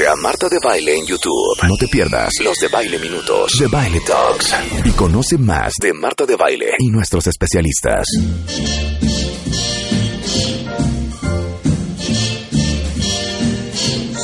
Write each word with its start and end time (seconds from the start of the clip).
Suscríbete 0.00 0.08
a 0.08 0.16
Marta 0.16 0.48
de 0.48 0.58
Baile 0.62 0.98
en 0.98 1.06
YouTube. 1.06 1.58
No 1.68 1.76
te 1.76 1.86
pierdas 1.88 2.32
los 2.42 2.56
de 2.58 2.68
Baile 2.68 2.98
Minutos, 2.98 3.52
de 3.58 3.66
Baile 3.66 4.00
Talks. 4.00 4.54
Y 4.84 4.90
conoce 4.92 5.36
más 5.36 5.74
de 5.80 5.92
Marta 5.92 6.24
de 6.24 6.36
Baile 6.36 6.72
y 6.78 6.90
nuestros 6.90 7.26
especialistas. 7.26 8.06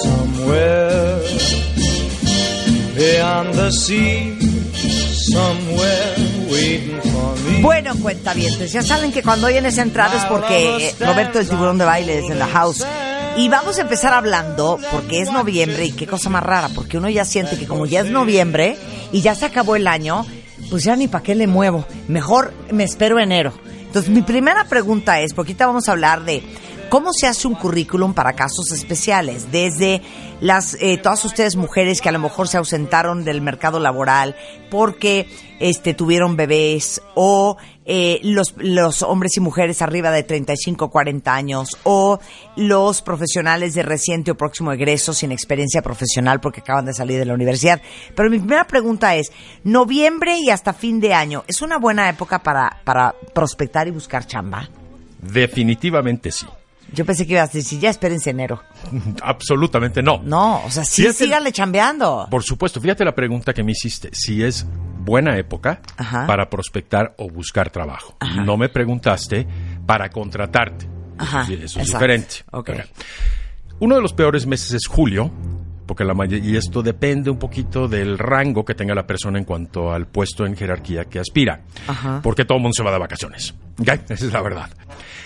Somewhere 0.03 1.21
beyond 2.95 3.55
the 3.55 3.71
sea, 3.73 4.35
somewhere 5.31 6.15
waiting 6.49 7.01
for 7.03 7.37
me. 7.41 7.61
Bueno, 7.61 7.95
cuentavientes, 8.01 8.73
ya 8.73 8.83
saben 8.83 9.13
que 9.13 9.23
cuando 9.23 9.47
oyen 9.49 9.67
esa 9.67 9.83
entrada 9.83 10.17
es 10.17 10.25
porque 10.25 10.89
eh, 10.89 10.95
Roberto 11.01 11.39
el 11.39 11.49
tiburón 11.49 11.79
de 11.79 11.85
baile 11.85 12.19
es 12.21 12.31
en 12.31 12.39
la 12.39 12.47
house. 12.47 12.85
Y 13.37 13.51
vamos 13.51 13.77
a 13.79 13.83
empezar 13.83 14.15
hablando, 14.15 14.79
porque 14.91 15.21
es 15.21 15.31
noviembre 15.31 15.85
y 15.85 15.93
qué 15.93 16.07
cosa 16.07 16.31
más 16.31 16.43
rara, 16.43 16.71
porque 16.75 16.97
uno 16.97 17.11
ya 17.11 17.27
siente 17.27 17.59
que 17.59 17.67
como 17.67 17.85
ya 17.85 18.01
es 18.01 18.11
noviembre 18.11 18.79
y 19.13 19.21
ya 19.21 19.35
se 19.35 19.45
acabó 19.45 19.77
el 19.77 19.87
año, 19.87 20.25
pues 20.71 20.85
ya 20.85 20.97
ni 20.97 21.07
para 21.07 21.23
qué 21.23 21.35
le 21.35 21.47
muevo. 21.47 21.85
Mejor 22.09 22.55
me 22.71 22.85
espero 22.85 23.19
enero. 23.19 23.53
Entonces, 23.83 24.11
mi 24.11 24.23
primera 24.23 24.65
pregunta 24.65 25.21
es, 25.21 25.35
porque 25.35 25.53
ahorita 25.53 25.67
vamos 25.67 25.89
a 25.89 25.93
hablar 25.93 26.25
de 26.25 26.43
cómo 26.89 27.13
se 27.13 27.27
hace 27.27 27.49
un 27.49 27.55
currículum 27.55 28.15
para 28.15 28.35
casos 28.35 28.73
especiales, 28.73 29.51
desde 29.51 30.03
las 30.41 30.77
eh, 30.81 30.99
todas 30.99 31.25
ustedes 31.25 31.57
mujeres 31.57 32.01
que 32.01 32.09
a 32.09 32.13
lo 32.13 32.19
mejor 32.19 32.49
se 32.49 32.59
ausentaron 32.59 33.25
del 33.25 33.41
mercado 33.41 33.81
laboral 33.81 34.37
porque 34.71 35.29
este 35.59 35.95
tuvieron 35.95 36.37
bebés 36.37 37.01
o 37.15 37.57
eh, 37.87 38.21
los, 38.23 38.55
los 38.59 39.03
hombres 39.03 39.37
y 39.37 39.41
mujeres 39.41 39.81
arriba 39.81 40.11
de 40.11 40.23
35 40.23 40.91
40 40.91 41.35
años 41.35 41.71
o 41.85 42.19
los 42.57 43.01
profesionales 43.01 43.75
de 43.75 43.83
reciente 43.83 44.33
o 44.33 44.37
próximo 44.37 44.73
egreso 44.73 45.15
sin 45.15 45.33
experiencia 45.33 45.81
profesional 45.83 46.41
porque 46.41 46.61
acaban 46.61 46.85
de 46.85 46.93
salir 46.93 47.19
de 47.19 47.25
la 47.25 47.35
universidad. 47.35 47.81
Pero 48.15 48.29
mi 48.29 48.39
primera 48.39 48.67
pregunta 48.67 49.15
es, 49.17 49.33
noviembre 49.65 50.39
y 50.39 50.51
hasta 50.51 50.75
fin 50.75 51.01
de 51.01 51.15
año, 51.15 51.45
¿es 51.47 51.63
una 51.63 51.79
buena 51.79 52.09
época 52.11 52.43
para, 52.43 52.81
para 52.85 53.15
prospectar 53.33 53.89
y 53.89 53.93
buscar 53.93 54.27
chamba? 54.27 54.69
Definitivamente 55.21 56.31
sí. 56.31 56.47
Yo 56.93 57.05
pensé 57.05 57.27
que 57.27 57.33
ibas 57.33 57.51
a 57.51 57.53
decir, 57.53 57.81
ya 57.81 57.91
espérense 57.91 58.31
enero. 58.31 58.63
Absolutamente 59.23 60.03
no. 60.03 60.21
No, 60.23 60.65
o 60.65 60.71
sea, 60.71 60.85
sí, 60.85 61.03
Fíjate- 61.03 61.25
síganle 61.25 61.53
chambeando. 61.53 62.29
Por 62.31 62.43
supuesto, 62.43 62.81
fíjate 62.81 63.05
la 63.05 63.15
pregunta 63.15 63.53
que 63.53 63.63
me 63.63 63.73
hiciste, 63.73 64.11
si 64.13 64.43
es 64.43 64.67
buena 65.01 65.37
época 65.39 65.81
Ajá. 65.97 66.27
para 66.27 66.49
prospectar 66.51 67.15
o 67.19 67.29
buscar 67.29 67.71
trabajo. 67.71 68.17
No 68.45 68.57
me 68.57 68.69
preguntaste 68.69 69.47
para 69.87 70.11
contratarte. 70.11 70.89
Ajá, 71.19 71.43
Eso 71.43 71.53
es 71.55 71.63
exacto. 71.77 71.87
diferente. 72.07 72.35
Uno 73.79 73.95
de 73.97 74.03
los 74.03 74.13
peores 74.13 74.47
meses 74.47 74.73
es 74.73 74.87
julio, 74.87 75.31
porque 75.87 76.05
la 76.05 76.15
y 76.29 76.57
esto 76.57 76.83
depende 76.83 77.31
un 77.31 77.39
poquito 77.39 77.89
del 77.89 78.19
rango 78.19 78.65
que 78.65 78.75
tenga 78.75 78.95
la 78.95 79.07
persona 79.07 79.39
en 79.39 79.45
cuanto 79.45 79.93
al 79.93 80.07
puesto 80.07 80.45
en 80.45 80.57
jerarquía 80.57 81.05
que 81.05 81.19
aspira. 81.19 81.63
Ajá. 81.87 82.21
Porque 82.23 82.45
todo 82.45 82.59
el 82.59 82.63
mundo 82.63 82.75
se 82.75 82.83
va 82.83 82.93
de 82.93 82.99
vacaciones. 82.99 83.55
Esa 83.79 84.15
es 84.15 84.33
la 84.33 84.43
verdad. 84.43 84.71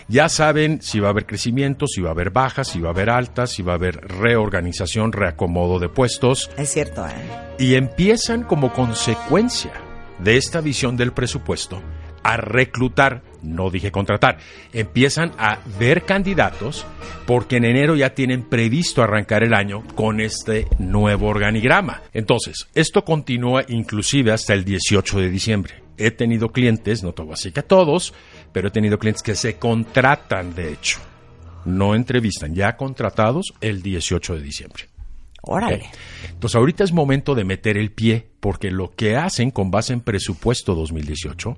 Ya 0.09 0.29
saben 0.29 0.83
si 0.83 0.99
va 0.99 1.09
a 1.09 1.11
haber 1.11 1.25
crecimiento, 1.25 1.87
si 1.87 2.01
va 2.01 2.09
a 2.09 2.13
haber 2.13 2.31
bajas, 2.31 2.69
si 2.69 2.81
va 2.81 2.89
a 2.89 2.93
haber 2.93 3.11
altas, 3.11 3.51
si 3.51 3.63
va 3.63 3.73
a 3.73 3.77
haber 3.77 3.97
reorganización, 3.97 5.13
reacomodo 5.13 5.79
de 5.79 5.89
puestos 5.89 6.51
Es 6.57 6.71
cierto, 6.71 7.07
¿eh? 7.07 7.13
y 7.59 7.77
empiezan 7.77 8.43
como 8.43 8.73
consecuencia 8.73 9.73
de 10.19 10.37
esta 10.37 10.61
visión 10.61 10.97
del 10.97 11.13
presupuesto 11.13 11.81
a 12.23 12.37
reclutar, 12.37 13.23
no 13.43 13.71
dije 13.71 13.91
contratar, 13.91 14.39
empiezan 14.73 15.33
a 15.39 15.59
ver 15.79 16.05
candidatos 16.05 16.87
porque 17.27 17.57
en 17.57 17.65
enero 17.65 17.97
ya 17.97 18.15
tienen 18.15 18.43
previsto 18.43 19.03
arrancar 19.03 19.43
el 19.43 19.55
año 19.55 19.83
con 19.95 20.21
este 20.21 20.67
nuevo 20.79 21.29
organigrama. 21.29 22.03
Entonces, 22.13 22.69
esto 22.75 23.05
continúa 23.05 23.65
inclusive 23.69 24.33
hasta 24.33 24.55
el 24.55 24.65
18 24.65 25.21
de 25.21 25.31
diciembre. 25.31 25.75
He 25.97 26.11
tenido 26.11 26.49
clientes, 26.49 27.03
no 27.03 27.13
todo 27.13 27.33
así 27.33 27.53
que 27.53 27.61
a 27.61 27.67
todos, 27.67 28.15
pero 28.53 28.69
he 28.69 28.71
tenido 28.71 28.99
clientes 28.99 29.23
que 29.23 29.35
se 29.35 29.57
contratan, 29.57 30.55
de 30.55 30.73
hecho, 30.73 30.99
no 31.65 31.95
entrevistan, 31.95 32.55
ya 32.55 32.77
contratados 32.77 33.53
el 33.61 33.83
18 33.83 34.37
de 34.37 34.43
diciembre. 34.43 34.85
Órale. 35.43 35.91
Entonces 36.29 36.57
ahorita 36.57 36.85
es 36.85 36.93
momento 36.93 37.35
de 37.35 37.45
meter 37.45 37.77
el 37.77 37.93
pie 37.93 38.31
porque 38.41 38.71
lo 38.71 38.91
que 38.91 39.17
hacen 39.17 39.51
con 39.51 39.71
base 39.71 39.93
en 39.93 40.01
presupuesto 40.01 40.75
2018 40.75 41.57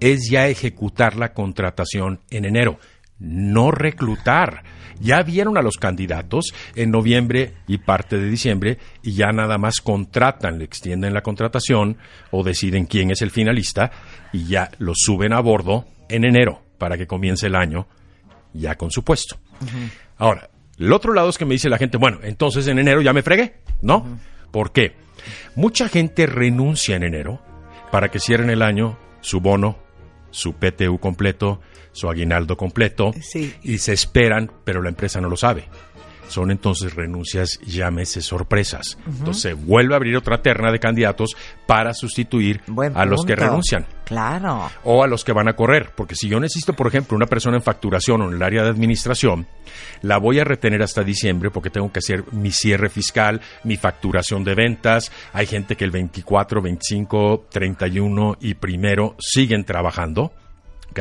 es 0.00 0.28
ya 0.30 0.48
ejecutar 0.48 1.16
la 1.16 1.32
contratación 1.32 2.20
en 2.30 2.44
enero, 2.44 2.78
no 3.18 3.70
reclutar. 3.70 4.64
Ya 5.00 5.22
vieron 5.22 5.56
a 5.56 5.62
los 5.62 5.78
candidatos 5.78 6.52
en 6.76 6.90
noviembre 6.90 7.54
y 7.66 7.78
parte 7.78 8.18
de 8.18 8.28
diciembre 8.28 8.78
y 9.02 9.14
ya 9.14 9.32
nada 9.32 9.58
más 9.58 9.80
contratan, 9.80 10.58
le 10.58 10.64
extienden 10.64 11.14
la 11.14 11.22
contratación 11.22 11.96
o 12.30 12.44
deciden 12.44 12.86
quién 12.86 13.10
es 13.10 13.22
el 13.22 13.30
finalista 13.30 13.90
y 14.32 14.46
ya 14.46 14.70
lo 14.78 14.92
suben 14.94 15.32
a 15.32 15.40
bordo 15.40 15.86
en 16.08 16.24
enero 16.24 16.62
para 16.78 16.96
que 16.96 17.06
comience 17.06 17.46
el 17.46 17.56
año 17.56 17.86
ya 18.52 18.76
con 18.76 18.90
su 18.90 19.02
puesto. 19.02 19.38
Ahora, 20.18 20.50
el 20.78 20.92
otro 20.92 21.12
lado 21.12 21.28
es 21.28 21.38
que 21.38 21.44
me 21.44 21.54
dice 21.54 21.68
la 21.68 21.78
gente, 21.78 21.96
bueno, 21.98 22.18
entonces 22.22 22.66
en 22.68 22.78
enero 22.78 23.02
ya 23.02 23.12
me 23.12 23.22
fregué, 23.22 23.54
¿no? 23.82 24.18
¿Por 24.50 24.72
qué? 24.72 24.94
Mucha 25.54 25.88
gente 25.88 26.26
renuncia 26.26 26.96
en 26.96 27.02
enero 27.04 27.40
para 27.90 28.10
que 28.10 28.18
cierren 28.18 28.50
el 28.50 28.62
año 28.62 28.98
su 29.20 29.40
bono, 29.40 29.78
su 30.30 30.54
PTU 30.54 30.98
completo, 30.98 31.60
su 31.92 32.08
aguinaldo 32.08 32.56
completo, 32.56 33.12
Sí. 33.20 33.54
y 33.62 33.78
se 33.78 33.92
esperan, 33.92 34.50
pero 34.64 34.80
la 34.82 34.88
empresa 34.88 35.20
no 35.20 35.28
lo 35.28 35.36
sabe. 35.36 35.64
Son 36.32 36.50
entonces 36.50 36.94
renuncias, 36.94 37.58
llámese 37.64 38.22
sorpresas. 38.22 38.98
Entonces 39.06 39.42
se 39.42 39.52
vuelve 39.52 39.94
a 39.94 39.96
abrir 39.96 40.16
otra 40.16 40.40
terna 40.42 40.72
de 40.72 40.78
candidatos 40.78 41.36
para 41.66 41.92
sustituir 41.94 42.60
Buen 42.66 42.96
a 42.96 43.04
los 43.04 43.24
que 43.24 43.36
renuncian 43.36 43.86
Claro. 44.04 44.70
o 44.84 45.02
a 45.04 45.06
los 45.06 45.24
que 45.24 45.32
van 45.32 45.48
a 45.48 45.54
correr. 45.54 45.90
Porque 45.94 46.14
si 46.14 46.28
yo 46.28 46.40
necesito, 46.40 46.72
por 46.74 46.86
ejemplo, 46.86 47.16
una 47.16 47.26
persona 47.26 47.56
en 47.56 47.62
facturación 47.62 48.22
o 48.22 48.28
en 48.28 48.34
el 48.34 48.42
área 48.42 48.62
de 48.62 48.70
administración, 48.70 49.46
la 50.02 50.18
voy 50.18 50.38
a 50.38 50.44
retener 50.44 50.82
hasta 50.82 51.02
diciembre 51.02 51.50
porque 51.50 51.70
tengo 51.70 51.92
que 51.92 51.98
hacer 51.98 52.24
mi 52.32 52.50
cierre 52.50 52.88
fiscal, 52.88 53.40
mi 53.64 53.76
facturación 53.76 54.42
de 54.44 54.54
ventas. 54.54 55.12
Hay 55.32 55.46
gente 55.46 55.76
que 55.76 55.84
el 55.84 55.90
24, 55.90 56.60
25, 56.62 57.46
31 57.50 58.36
y 58.40 58.54
primero 58.54 59.16
siguen 59.18 59.64
trabajando. 59.64 60.32
¿ok? 60.90 61.00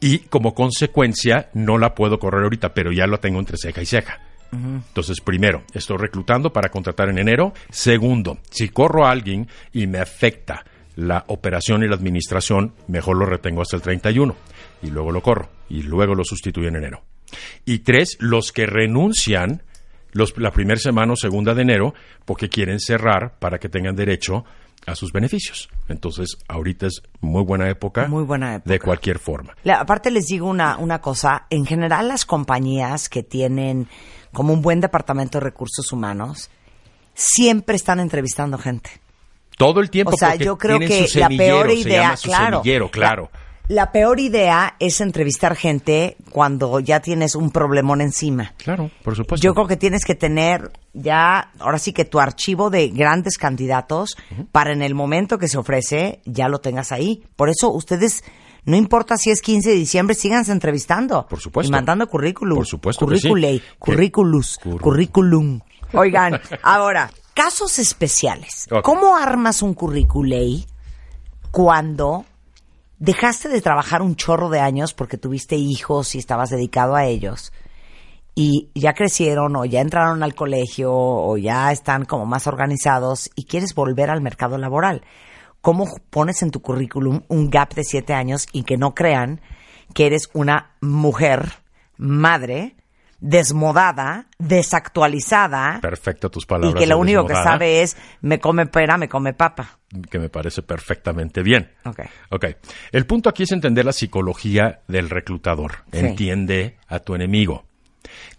Y 0.00 0.20
como 0.20 0.54
consecuencia, 0.54 1.50
no 1.54 1.76
la 1.76 1.94
puedo 1.94 2.18
correr 2.18 2.44
ahorita, 2.44 2.72
pero 2.72 2.92
ya 2.92 3.06
la 3.06 3.18
tengo 3.18 3.38
entre 3.40 3.56
ceja 3.58 3.82
y 3.82 3.86
ceja. 3.86 4.20
Entonces, 4.52 5.20
primero, 5.20 5.62
estoy 5.74 5.98
reclutando 5.98 6.52
para 6.52 6.70
contratar 6.70 7.08
en 7.10 7.18
enero. 7.18 7.52
Segundo, 7.70 8.38
si 8.50 8.68
corro 8.70 9.06
a 9.06 9.10
alguien 9.10 9.48
y 9.72 9.86
me 9.86 9.98
afecta 9.98 10.64
la 10.96 11.24
operación 11.28 11.82
y 11.82 11.88
la 11.88 11.94
administración, 11.94 12.74
mejor 12.88 13.18
lo 13.18 13.26
retengo 13.26 13.62
hasta 13.62 13.76
el 13.76 13.82
31 13.82 14.34
y 14.82 14.90
luego 14.90 15.12
lo 15.12 15.22
corro 15.22 15.48
y 15.68 15.82
luego 15.82 16.14
lo 16.14 16.24
sustituyo 16.24 16.68
en 16.68 16.76
enero. 16.76 17.02
Y 17.64 17.80
tres, 17.80 18.16
los 18.20 18.52
que 18.52 18.66
renuncian 18.66 19.62
los, 20.12 20.36
la 20.38 20.50
primera 20.50 20.80
semana 20.80 21.12
o 21.12 21.16
segunda 21.16 21.54
de 21.54 21.62
enero 21.62 21.94
porque 22.24 22.48
quieren 22.48 22.80
cerrar 22.80 23.38
para 23.38 23.58
que 23.58 23.68
tengan 23.68 23.94
derecho 23.94 24.44
a 24.86 24.94
sus 24.94 25.12
beneficios. 25.12 25.68
Entonces, 25.88 26.38
ahorita 26.48 26.86
es 26.86 27.02
muy 27.20 27.42
buena 27.44 27.68
época. 27.68 28.08
Muy 28.08 28.24
buena 28.24 28.54
época. 28.54 28.70
De 28.70 28.78
cualquier 28.80 29.18
forma. 29.18 29.54
La- 29.64 29.80
aparte 29.80 30.10
les 30.10 30.24
digo 30.26 30.48
una, 30.48 30.78
una 30.78 31.00
cosa, 31.00 31.46
en 31.50 31.66
general 31.66 32.08
las 32.08 32.24
compañías 32.24 33.08
que 33.10 33.22
tienen 33.22 33.88
como 34.32 34.52
un 34.52 34.62
buen 34.62 34.80
departamento 34.80 35.38
de 35.38 35.44
recursos 35.44 35.92
humanos 35.92 36.50
siempre 37.14 37.76
están 37.76 38.00
entrevistando 38.00 38.58
gente. 38.58 38.90
Todo 39.56 39.80
el 39.80 39.90
tiempo 39.90 40.14
O 40.14 40.16
sea, 40.16 40.36
yo 40.36 40.56
creo 40.56 40.78
que 40.78 41.08
la 41.14 41.28
peor 41.28 41.70
idea, 41.70 42.14
claro, 42.22 42.62
claro. 42.90 43.30
La, 43.32 43.84
la 43.86 43.92
peor 43.92 44.20
idea 44.20 44.76
es 44.78 45.00
entrevistar 45.00 45.56
gente 45.56 46.16
cuando 46.30 46.80
ya 46.80 47.00
tienes 47.00 47.34
un 47.34 47.50
problemón 47.50 48.00
encima. 48.00 48.54
Claro, 48.56 48.90
por 49.02 49.16
supuesto. 49.16 49.44
Yo 49.44 49.54
creo 49.54 49.66
que 49.66 49.76
tienes 49.76 50.04
que 50.04 50.14
tener 50.14 50.70
ya, 50.94 51.50
ahora 51.58 51.78
sí 51.78 51.92
que 51.92 52.04
tu 52.04 52.20
archivo 52.20 52.70
de 52.70 52.88
grandes 52.88 53.36
candidatos 53.36 54.16
para 54.52 54.72
en 54.72 54.80
el 54.80 54.94
momento 54.94 55.38
que 55.38 55.48
se 55.48 55.58
ofrece 55.58 56.20
ya 56.24 56.48
lo 56.48 56.60
tengas 56.60 56.92
ahí. 56.92 57.24
Por 57.36 57.50
eso 57.50 57.70
ustedes, 57.70 58.24
no 58.68 58.76
importa 58.76 59.16
si 59.16 59.30
es 59.30 59.40
15 59.40 59.70
de 59.70 59.74
diciembre, 59.76 60.14
síganse 60.14 60.52
entrevistando. 60.52 61.26
Por 61.26 61.40
supuesto. 61.40 61.68
Y 61.68 61.72
mandando 61.72 62.06
currículum. 62.08 62.58
Por 62.58 62.66
supuesto 62.66 63.06
que 63.06 63.16
sí. 63.16 63.22
Curriculei, 63.28 63.60
Que- 63.60 63.66
curriculus, 63.78 64.58
Curr- 64.60 64.80
curriculum. 64.80 65.60
Oigan, 65.94 66.40
ahora, 66.62 67.10
casos 67.34 67.78
especiales. 67.78 68.68
¿Cómo 68.82 69.16
armas 69.16 69.62
un 69.62 69.74
currículum 69.74 70.60
cuando 71.50 72.24
dejaste 72.98 73.48
de 73.48 73.60
trabajar 73.60 74.02
un 74.02 74.16
chorro 74.16 74.48
de 74.50 74.60
años 74.60 74.92
porque 74.94 75.16
tuviste 75.18 75.56
hijos 75.56 76.14
y 76.14 76.18
estabas 76.18 76.50
dedicado 76.50 76.94
a 76.94 77.06
ellos? 77.06 77.52
Y 78.34 78.68
ya 78.74 78.92
crecieron 78.92 79.56
o 79.56 79.64
ya 79.64 79.80
entraron 79.80 80.22
al 80.22 80.34
colegio 80.34 80.92
o 80.92 81.36
ya 81.36 81.72
están 81.72 82.04
como 82.04 82.24
más 82.24 82.46
organizados 82.46 83.30
y 83.34 83.44
quieres 83.46 83.74
volver 83.74 84.10
al 84.10 84.20
mercado 84.20 84.58
laboral. 84.58 85.02
¿Cómo 85.60 85.86
pones 86.10 86.42
en 86.42 86.50
tu 86.50 86.60
currículum 86.60 87.22
un 87.28 87.50
gap 87.50 87.74
de 87.74 87.84
siete 87.84 88.14
años 88.14 88.46
y 88.52 88.62
que 88.62 88.76
no 88.76 88.94
crean 88.94 89.40
que 89.94 90.06
eres 90.06 90.28
una 90.32 90.76
mujer, 90.80 91.52
madre, 91.96 92.76
desmodada, 93.20 94.26
desactualizada 94.38 95.80
Perfecto 95.80 96.30
tus 96.30 96.44
y 96.44 96.46
palabras. 96.46 96.80
que 96.80 96.86
lo 96.86 96.98
único 96.98 97.26
que 97.26 97.34
sabe 97.34 97.82
es 97.82 97.96
me 98.20 98.38
come 98.38 98.66
pera, 98.66 98.96
me 98.96 99.08
come 99.08 99.32
papa? 99.32 99.78
Que 100.10 100.18
me 100.18 100.28
parece 100.28 100.62
perfectamente 100.62 101.42
bien. 101.42 101.72
Ok. 101.84 102.00
Ok. 102.30 102.46
El 102.92 103.06
punto 103.06 103.28
aquí 103.28 103.42
es 103.44 103.52
entender 103.52 103.84
la 103.84 103.92
psicología 103.92 104.82
del 104.86 105.10
reclutador. 105.10 105.84
Sí. 105.92 105.98
Entiende 105.98 106.76
a 106.86 107.00
tu 107.00 107.14
enemigo. 107.14 107.64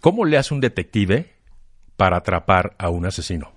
¿Cómo 0.00 0.24
le 0.24 0.38
hace 0.38 0.54
un 0.54 0.60
detective 0.60 1.34
para 1.96 2.18
atrapar 2.18 2.74
a 2.78 2.88
un 2.88 3.06
asesino? 3.06 3.52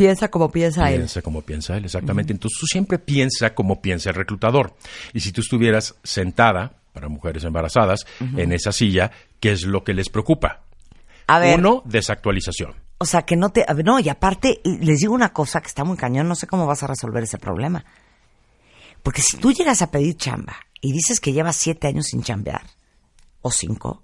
Piensa 0.00 0.28
como 0.28 0.50
piensa 0.50 0.90
él. 0.90 0.96
Piensa 0.96 1.20
como 1.20 1.42
piensa 1.42 1.76
él, 1.76 1.84
exactamente. 1.84 2.32
Entonces 2.32 2.58
tú 2.58 2.66
siempre 2.66 2.98
piensa 2.98 3.54
como 3.54 3.82
piensa 3.82 4.08
el 4.08 4.16
reclutador. 4.16 4.74
Y 5.12 5.20
si 5.20 5.30
tú 5.30 5.42
estuvieras 5.42 5.94
sentada, 6.02 6.72
para 6.94 7.08
mujeres 7.08 7.44
embarazadas, 7.44 8.06
en 8.18 8.52
esa 8.52 8.72
silla, 8.72 9.10
¿qué 9.40 9.52
es 9.52 9.64
lo 9.64 9.84
que 9.84 9.92
les 9.92 10.08
preocupa? 10.08 10.62
A 11.26 11.38
ver, 11.38 11.58
Uno, 11.58 11.82
desactualización. 11.84 12.74
o 12.96 13.04
sea, 13.04 13.22
que 13.22 13.36
no 13.36 13.50
te... 13.50 13.66
No, 13.84 14.00
y 14.00 14.08
aparte, 14.08 14.62
y 14.64 14.78
les 14.78 15.00
digo 15.00 15.12
una 15.12 15.34
cosa 15.34 15.60
que 15.60 15.68
está 15.68 15.84
muy 15.84 15.98
cañón, 15.98 16.26
no 16.28 16.34
sé 16.34 16.46
cómo 16.46 16.66
vas 16.66 16.82
a 16.82 16.86
resolver 16.86 17.22
ese 17.22 17.36
problema. 17.36 17.84
Porque 19.02 19.20
si 19.20 19.36
tú 19.36 19.52
llegas 19.52 19.82
a 19.82 19.90
pedir 19.90 20.16
chamba 20.16 20.56
y 20.80 20.92
dices 20.92 21.20
que 21.20 21.34
llevas 21.34 21.56
siete 21.56 21.88
años 21.88 22.06
sin 22.06 22.22
chambear, 22.22 22.62
o 23.42 23.50
cinco, 23.50 24.02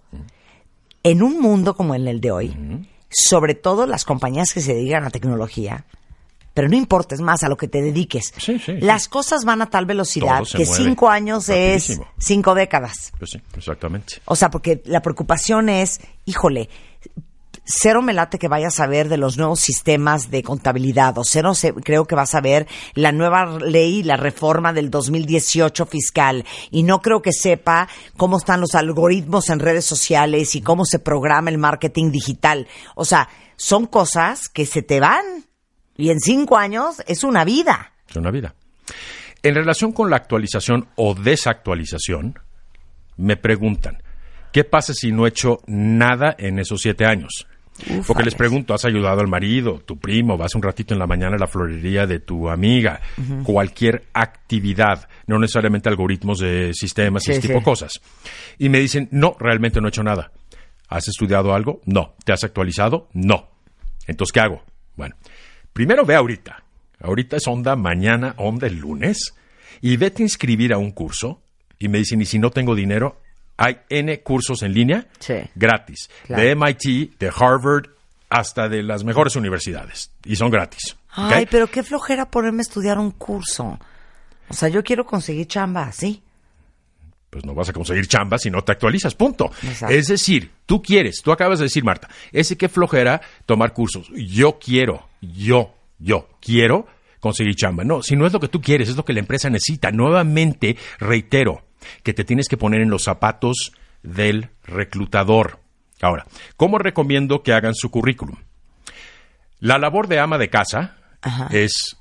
en 1.03 1.23
un 1.23 1.41
mundo 1.41 1.75
como 1.75 1.95
en 1.95 2.07
el 2.07 2.21
de 2.21 2.31
hoy, 2.31 2.87
sobre 3.17 3.55
todo 3.55 3.87
las 3.87 4.05
compañías 4.05 4.53
que 4.53 4.61
se 4.61 4.75
dedican 4.75 5.05
a 5.05 5.11
tecnología, 5.11 5.87
pero 6.53 6.69
no 6.69 6.77
importa, 6.77 7.15
es 7.15 7.21
más, 7.21 7.43
a 7.43 7.49
lo 7.49 7.57
que 7.57 7.69
te 7.69 7.83
dediques, 7.83 8.33
Sí, 8.39 8.59
sí, 8.59 8.79
las 8.81 9.09
cosas 9.09 9.45
van 9.45 9.63
a 9.63 9.71
tal 9.71 9.85
velocidad 9.85 10.43
que 10.45 10.65
mueve 10.65 10.85
cinco 10.85 11.09
años 11.09 11.49
es 11.49 12.01
cinco 12.19 12.55
décadas. 12.55 13.13
Pues 13.19 13.33
sí, 13.33 13.43
exactamente. 13.57 14.23
O 14.25 14.37
sea, 14.37 14.51
porque 14.51 14.83
la 14.87 15.03
preocupación 15.03 15.69
es, 15.69 16.01
híjole, 16.25 16.69
cero 17.67 18.01
me 18.01 18.13
late 18.13 18.39
que 18.39 18.49
vayas 18.49 18.79
a 18.81 18.87
ver 18.87 19.09
de 19.09 19.17
los 19.17 19.37
nuevos 19.37 19.59
sistemas 19.61 20.31
de 20.31 20.43
contabilidad, 20.43 21.19
o 21.19 21.25
cero 21.25 21.55
se- 21.55 21.75
creo 21.75 22.07
que 22.07 22.15
vas 22.15 22.35
a 22.35 22.41
ver 22.41 22.67
la 22.95 23.11
nueva 23.13 23.59
ley, 23.59 24.03
la 24.05 24.17
reforma 24.17 24.73
del 24.73 24.89
2018 24.91 25.85
fiscal, 25.87 26.45
y 26.71 26.85
no 26.85 27.01
creo 27.01 27.21
que 27.23 27.33
sepa 27.33 27.89
cómo 28.17 28.39
están 28.39 28.61
los 28.61 28.75
algoritmos 28.75 29.51
en 29.51 29.59
redes 29.59 29.85
sociales 29.85 30.55
y 30.55 30.63
cómo 30.63 30.85
se 30.85 30.99
programa 31.01 31.51
el 31.51 31.59
marketing 31.59 32.11
digital. 32.13 32.69
O 32.95 33.05
sea, 33.05 33.29
son 33.57 33.87
cosas 33.87 34.49
que 34.49 34.65
se 34.65 34.83
te 34.83 35.01
van, 35.01 35.25
y 35.97 36.11
en 36.11 36.21
cinco 36.21 36.57
años 36.57 37.03
es 37.07 37.25
una 37.25 37.45
vida. 37.45 37.93
Es 38.09 38.17
una 38.17 38.31
vida. 38.31 38.55
En 39.43 39.55
relación 39.55 39.93
con 39.93 40.09
la 40.11 40.17
actualización 40.17 40.89
o 40.97 41.15
desactualización, 41.15 42.39
me 43.17 43.37
preguntan, 43.37 44.03
¿qué 44.53 44.63
pasa 44.65 44.93
si 44.95 45.11
no 45.11 45.27
he 45.27 45.31
hecho 45.31 45.59
nada 45.67 46.35
en 46.39 46.59
esos 46.59 46.83
siete 46.83 47.07
años? 47.07 47.47
Porque 48.07 48.23
les 48.23 48.35
pregunto, 48.35 48.75
¿has 48.75 48.85
ayudado 48.85 49.21
al 49.21 49.29
marido, 49.29 49.81
tu 49.81 49.99
primo, 49.99 50.37
vas 50.37 50.55
un 50.55 50.63
ratito 50.63 50.95
en 50.95 51.01
la 51.01 51.07
mañana 51.07 51.37
a 51.37 51.39
la 51.39 51.47
florería 51.47 52.07
de 52.07 52.21
tu 52.21 52.49
amiga? 52.49 53.01
Cualquier 53.43 54.05
actividad, 54.13 55.09
no 55.27 55.39
necesariamente 55.39 55.89
algoritmos 55.89 56.39
de 56.39 56.73
sistemas 56.73 57.27
y 57.29 57.33
ese 57.33 57.41
tipo 57.41 57.55
sí. 57.55 57.59
de 57.59 57.65
cosas. 57.65 58.01
Y 58.59 58.69
me 58.69 58.81
dicen, 58.81 59.09
no, 59.11 59.37
realmente 59.39 59.81
no 59.81 59.89
he 59.89 59.91
hecho 59.91 60.03
nada. 60.03 60.33
¿Has 60.89 61.09
estudiado 61.09 61.55
algo? 61.55 61.81
No. 61.85 62.15
¿Te 62.25 62.33
has 62.33 62.45
actualizado? 62.45 63.09
No. 63.13 63.49
Entonces, 64.07 64.33
¿qué 64.33 64.41
hago? 64.41 64.63
Bueno, 64.95 65.17
primero 65.73 66.05
ve 66.05 66.15
ahorita. 66.15 66.63
Ahorita 67.01 67.37
es 67.37 67.47
onda 67.47 67.77
mañana, 67.77 68.35
onda 68.39 68.67
el 68.67 68.79
lunes. 68.79 69.35
Y 69.81 69.97
vete 69.97 70.23
a 70.23 70.27
inscribir 70.27 70.73
a 70.73 70.79
un 70.79 70.93
curso. 70.93 71.43
Y 71.79 71.89
me 71.89 71.99
dicen, 71.99 72.21
¿y 72.23 72.25
si 72.25 72.39
no 72.39 72.51
tengo 72.51 72.75
dinero? 72.75 73.21
Hay 73.57 73.79
N 73.89 74.21
cursos 74.21 74.63
en 74.63 74.73
línea 74.75 75.07
Sí. 75.19 75.35
gratis. 75.55 76.11
Claro. 76.27 76.43
De 76.43 76.51
MIT, 76.55 77.19
de 77.19 77.33
Harvard, 77.35 77.87
hasta 78.29 78.69
de 78.69 78.83
las 78.83 79.05
mejores 79.05 79.37
universidades. 79.37 80.11
Y 80.25 80.37
son 80.37 80.51
gratis. 80.51 80.97
Ay, 81.11 81.47
pero 81.51 81.67
qué 81.69 81.83
flojera 81.83 82.31
ponerme 82.31 82.61
a 82.61 82.63
estudiar 82.63 82.99
un 82.99 83.11
curso. 83.13 83.79
O 84.49 84.55
sea, 84.55 84.69
yo 84.69 84.83
quiero 84.85 85.07
conseguir 85.07 85.47
chamba, 85.47 85.91
¿sí? 85.93 86.23
pues 87.29 87.45
no 87.45 87.55
vas 87.55 87.69
a 87.69 87.73
conseguir 87.75 88.07
chamba 88.07 88.39
si 88.39 88.51
no 88.51 88.63
te 88.63 88.73
actualizas, 88.73 89.15
punto. 89.15 89.51
Exacto. 89.63 89.95
Es 89.95 90.07
decir, 90.07 90.53
tú 90.65 90.81
quieres, 90.81 91.21
tú 91.23 91.33
acabas 91.33 91.59
de 91.59 91.65
decir, 91.65 91.85
Marta, 91.85 92.09
ese 92.33 92.57
que 92.57 92.69
flojera 92.71 93.21
tomar 93.45 93.75
cursos. 93.75 94.09
Yo 94.15 94.59
quiero, 94.59 95.07
yo, 95.21 95.75
yo 95.99 96.31
quiero 96.41 96.87
conseguir 97.21 97.55
chamba. 97.55 97.85
No, 97.85 98.03
si 98.03 98.17
no 98.17 98.27
es 98.27 98.33
lo 98.33 98.41
que 98.41 98.49
tú 98.49 98.63
quieres, 98.63 98.89
es 98.89 98.97
lo 98.97 99.05
que 99.05 99.13
la 99.13 99.21
empresa 99.21 99.51
necesita. 99.51 99.91
Nuevamente, 99.91 100.79
reitero, 100.99 101.63
que 102.03 102.15
te 102.15 102.25
tienes 102.25 102.49
que 102.49 102.57
poner 102.57 102.81
en 102.81 102.91
los 102.91 103.05
zapatos 103.05 103.73
del 104.03 104.51
reclutador. 104.65 105.61
Ahora, 106.01 106.27
¿cómo 106.57 106.79
recomiendo 106.79 107.43
que 107.43 107.53
hagan 107.53 107.75
su 107.75 107.91
currículum? 107.91 108.37
La 109.61 109.79
labor 109.79 110.09
de 110.09 110.19
ama 110.19 110.39
de 110.39 110.51
casa 110.51 110.97
Ajá. 111.23 111.49
es 111.51 111.97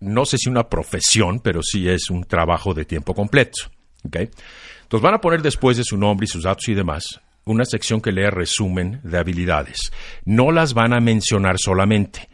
no 0.00 0.24
sé 0.26 0.38
si 0.38 0.48
una 0.48 0.68
profesión, 0.68 1.40
pero 1.40 1.62
sí 1.62 1.88
es 1.88 2.10
un 2.10 2.24
trabajo 2.24 2.74
de 2.74 2.84
tiempo 2.84 3.14
completo. 3.14 3.70
¿ok? 4.04 4.16
Entonces 4.16 5.02
van 5.02 5.14
a 5.14 5.20
poner 5.20 5.42
después 5.42 5.76
de 5.76 5.84
su 5.84 5.96
nombre 5.96 6.24
y 6.24 6.28
sus 6.28 6.44
datos 6.44 6.68
y 6.68 6.74
demás 6.74 7.20
una 7.46 7.64
sección 7.64 8.00
que 8.00 8.12
lea 8.12 8.30
resumen 8.30 9.00
de 9.04 9.18
habilidades. 9.18 9.92
No 10.24 10.50
las 10.50 10.74
van 10.74 10.92
a 10.92 11.00
mencionar 11.00 11.56
solamente, 11.58 12.28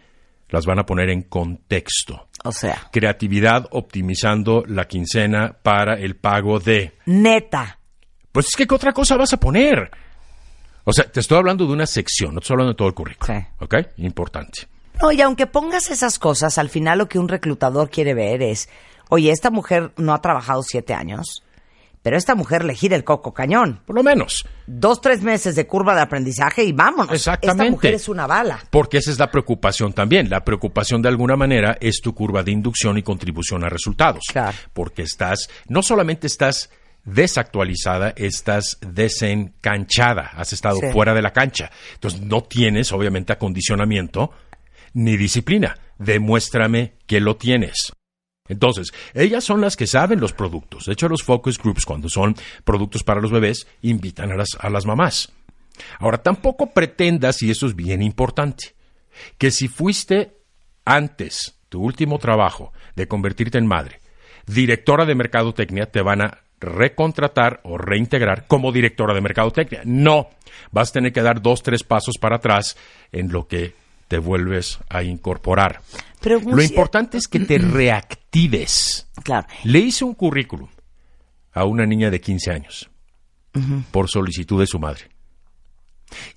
las 0.52 0.66
van 0.66 0.78
a 0.78 0.86
poner 0.86 1.10
en 1.10 1.22
contexto. 1.22 2.28
O 2.44 2.52
sea, 2.52 2.88
Creatividad 2.92 3.66
optimizando 3.70 4.62
la 4.66 4.86
quincena 4.86 5.56
para 5.62 5.94
el 5.94 6.16
pago 6.16 6.60
de... 6.60 6.92
neta. 7.06 7.78
Pues 8.30 8.46
es 8.46 8.56
que 8.56 8.66
¿qué 8.66 8.74
otra 8.74 8.92
cosa 8.92 9.16
vas 9.16 9.32
a 9.32 9.38
poner? 9.38 9.90
O 10.84 10.92
sea, 10.92 11.10
te 11.10 11.20
estoy 11.20 11.38
hablando 11.38 11.66
de 11.66 11.72
una 11.72 11.86
sección, 11.86 12.34
no 12.34 12.40
te 12.40 12.44
estoy 12.44 12.54
hablando 12.54 12.72
de 12.72 12.76
todo 12.76 12.88
el 12.88 12.94
currículum. 12.94 13.40
Sí. 13.40 13.46
¿Ok? 13.60 13.74
Importante. 13.98 14.68
No, 15.00 15.10
y 15.10 15.20
aunque 15.20 15.46
pongas 15.46 15.90
esas 15.90 16.18
cosas, 16.18 16.58
al 16.58 16.68
final 16.68 16.98
lo 16.98 17.08
que 17.08 17.18
un 17.18 17.28
reclutador 17.28 17.88
quiere 17.88 18.14
ver 18.14 18.42
es, 18.42 18.68
oye, 19.08 19.30
esta 19.30 19.50
mujer 19.50 19.92
no 19.96 20.12
ha 20.12 20.20
trabajado 20.20 20.62
siete 20.62 20.92
años, 20.92 21.42
pero 22.02 22.16
esta 22.16 22.34
mujer 22.34 22.64
le 22.64 22.74
gira 22.74 22.96
el 22.96 23.04
coco 23.04 23.32
cañón. 23.32 23.80
Por 23.86 23.94
lo 23.96 24.02
menos. 24.02 24.44
Dos, 24.66 25.00
tres 25.00 25.22
meses 25.22 25.54
de 25.54 25.66
curva 25.66 25.94
de 25.94 26.02
aprendizaje 26.02 26.64
y 26.64 26.72
vámonos. 26.72 27.12
Exactamente. 27.14 27.62
Esta 27.64 27.70
mujer 27.70 27.94
es 27.94 28.08
una 28.08 28.26
bala. 28.26 28.58
Porque 28.70 28.98
esa 28.98 29.10
es 29.12 29.18
la 29.18 29.30
preocupación 29.30 29.92
también. 29.92 30.28
La 30.28 30.44
preocupación 30.44 31.00
de 31.00 31.08
alguna 31.08 31.36
manera 31.36 31.78
es 31.80 32.00
tu 32.02 32.14
curva 32.14 32.42
de 32.42 32.50
inducción 32.50 32.98
y 32.98 33.02
contribución 33.02 33.64
a 33.64 33.68
resultados. 33.68 34.24
Claro. 34.30 34.56
Porque 34.72 35.02
estás, 35.02 35.48
no 35.68 35.82
solamente 35.82 36.26
estás 36.26 36.70
desactualizada, 37.04 38.12
estás 38.16 38.78
desencanchada, 38.80 40.30
has 40.36 40.52
estado 40.52 40.76
Sí. 40.80 40.86
fuera 40.92 41.14
de 41.14 41.22
la 41.22 41.32
cancha. 41.32 41.70
Entonces 41.94 42.20
no 42.20 42.42
tienes, 42.42 42.92
obviamente, 42.92 43.32
acondicionamiento 43.32 44.30
ni 44.94 45.16
disciplina. 45.16 45.76
Demuéstrame 45.98 46.94
que 47.06 47.20
lo 47.20 47.36
tienes. 47.36 47.92
Entonces, 48.48 48.92
ellas 49.14 49.44
son 49.44 49.60
las 49.60 49.76
que 49.76 49.86
saben 49.86 50.20
los 50.20 50.32
productos. 50.32 50.86
De 50.86 50.92
hecho, 50.92 51.08
los 51.08 51.22
focus 51.22 51.58
groups, 51.58 51.86
cuando 51.86 52.08
son 52.08 52.34
productos 52.64 53.04
para 53.04 53.20
los 53.20 53.30
bebés, 53.30 53.66
invitan 53.82 54.32
a 54.32 54.70
las, 54.70 54.86
mamás. 54.86 55.32
Ahora, 55.98 56.18
tampoco 56.18 56.72
pretendas, 56.72 57.42
y 57.42 57.50
eso 57.50 57.66
es 57.66 57.76
bien 57.76 58.02
importante, 58.02 58.74
que 59.38 59.50
si 59.50 59.68
fuiste 59.68 60.36
antes, 60.84 61.56
tu 61.68 61.82
último 61.82 62.18
trabajo, 62.18 62.72
de 62.96 63.06
convertirte 63.06 63.58
en 63.58 63.66
madre, 63.66 64.00
directora 64.46 65.06
de 65.06 65.14
mercadotecnia, 65.14 65.86
te 65.86 66.02
van 66.02 66.22
a 66.22 66.38
recontratar 66.60 67.60
o 67.64 67.78
reintegrar 67.78 68.46
como 68.46 68.72
directora 68.72 69.14
de 69.14 69.20
mercadotecnia. 69.20 69.82
No, 69.84 70.30
vas 70.70 70.90
a 70.90 70.94
tener 70.94 71.12
que 71.12 71.22
dar 71.22 71.42
dos, 71.42 71.62
tres 71.62 71.84
pasos 71.84 72.16
para 72.20 72.36
atrás 72.36 72.76
en 73.12 73.32
lo 73.32 73.46
que 73.46 73.74
te 74.12 74.18
vuelves 74.18 74.78
a 74.90 75.02
incorporar. 75.02 75.80
Pero 76.20 76.38
Lo 76.38 76.62
importante 76.62 77.16
es 77.16 77.26
que 77.26 77.40
te 77.40 77.56
reactives. 77.78 79.08
Claro. 79.24 79.46
Le 79.64 79.78
hice 79.78 80.04
un 80.04 80.12
currículum 80.12 80.68
a 81.54 81.64
una 81.64 81.86
niña 81.86 82.10
de 82.10 82.20
15 82.20 82.50
años 82.50 82.90
por 83.90 84.10
solicitud 84.10 84.60
de 84.60 84.66
su 84.66 84.78
madre. 84.78 85.08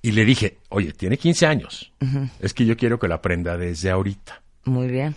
Y 0.00 0.12
le 0.12 0.24
dije, 0.24 0.56
oye, 0.70 0.94
tiene 0.94 1.18
15 1.18 1.46
años. 1.46 1.92
Es 2.40 2.54
que 2.54 2.64
yo 2.64 2.78
quiero 2.78 2.98
que 2.98 3.08
la 3.08 3.16
aprenda 3.16 3.58
desde 3.58 3.90
ahorita. 3.90 4.40
Muy 4.64 4.88
bien. 4.88 5.14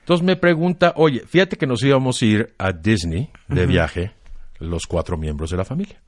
Entonces 0.00 0.24
me 0.24 0.36
pregunta, 0.36 0.94
oye, 0.96 1.20
fíjate 1.26 1.58
que 1.58 1.66
nos 1.66 1.82
íbamos 1.82 2.22
a 2.22 2.24
ir 2.24 2.54
a 2.56 2.72
Disney 2.72 3.28
de 3.48 3.66
viaje, 3.66 4.12
los 4.60 4.86
cuatro 4.86 5.18
miembros 5.18 5.50
de 5.50 5.58
la 5.58 5.66
familia. 5.66 6.00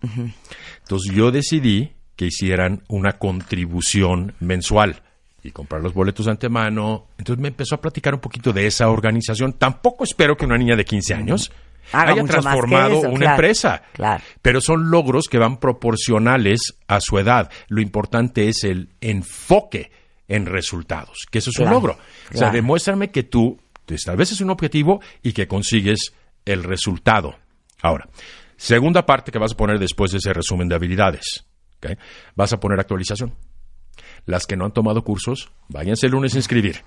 Entonces 0.80 1.12
yo 1.14 1.30
decidí 1.30 1.92
que 2.16 2.24
hicieran 2.24 2.84
una 2.88 3.18
contribución 3.18 4.32
mensual 4.40 5.02
y 5.44 5.50
comprar 5.50 5.82
los 5.82 5.92
boletos 5.92 6.24
de 6.24 6.32
antemano. 6.32 7.06
Entonces 7.18 7.40
me 7.40 7.48
empezó 7.48 7.74
a 7.76 7.80
platicar 7.80 8.14
un 8.14 8.20
poquito 8.20 8.52
de 8.52 8.66
esa 8.66 8.88
organización. 8.88 9.52
Tampoco 9.52 10.02
espero 10.04 10.36
que 10.36 10.46
una 10.46 10.56
niña 10.56 10.74
de 10.74 10.84
15 10.84 11.14
años 11.14 11.52
Haga 11.92 12.12
haya 12.12 12.24
transformado 12.24 12.98
eso, 12.98 13.08
una 13.10 13.18
claro, 13.18 13.32
empresa. 13.34 13.82
claro. 13.92 14.24
Pero 14.40 14.62
son 14.62 14.90
logros 14.90 15.28
que 15.28 15.36
van 15.36 15.58
proporcionales 15.58 16.78
a 16.88 17.00
su 17.00 17.18
edad. 17.18 17.50
Lo 17.68 17.82
importante 17.82 18.48
es 18.48 18.64
el 18.64 18.88
enfoque 19.02 19.92
en 20.28 20.46
resultados, 20.46 21.26
que 21.30 21.38
eso 21.38 21.50
es 21.50 21.56
Claro, 21.56 21.68
un 21.68 21.74
logro. 21.74 21.98
O 22.32 22.36
sea, 22.38 22.50
demuéstrame 22.50 23.10
que 23.10 23.24
tú 23.24 23.60
te 23.84 23.96
estableces 23.96 24.40
un 24.40 24.48
objetivo 24.48 25.02
y 25.22 25.32
que 25.34 25.46
consigues 25.46 26.14
el 26.46 26.64
resultado. 26.64 27.36
Ahora, 27.82 28.08
segunda 28.56 29.04
parte 29.04 29.30
que 29.30 29.38
vas 29.38 29.52
a 29.52 29.56
poner 29.56 29.78
después 29.78 30.10
de 30.10 30.18
ese 30.18 30.32
resumen 30.32 30.68
de 30.68 30.74
habilidades. 30.76 31.44
Vas 32.34 32.50
a 32.54 32.58
poner 32.58 32.80
actualización. 32.80 33.34
Las 34.26 34.46
que 34.46 34.56
no 34.56 34.64
han 34.64 34.72
tomado 34.72 35.02
cursos, 35.04 35.50
váyanse 35.68 36.06
el 36.06 36.12
lunes 36.12 36.34
a 36.34 36.38
inscribir. 36.38 36.82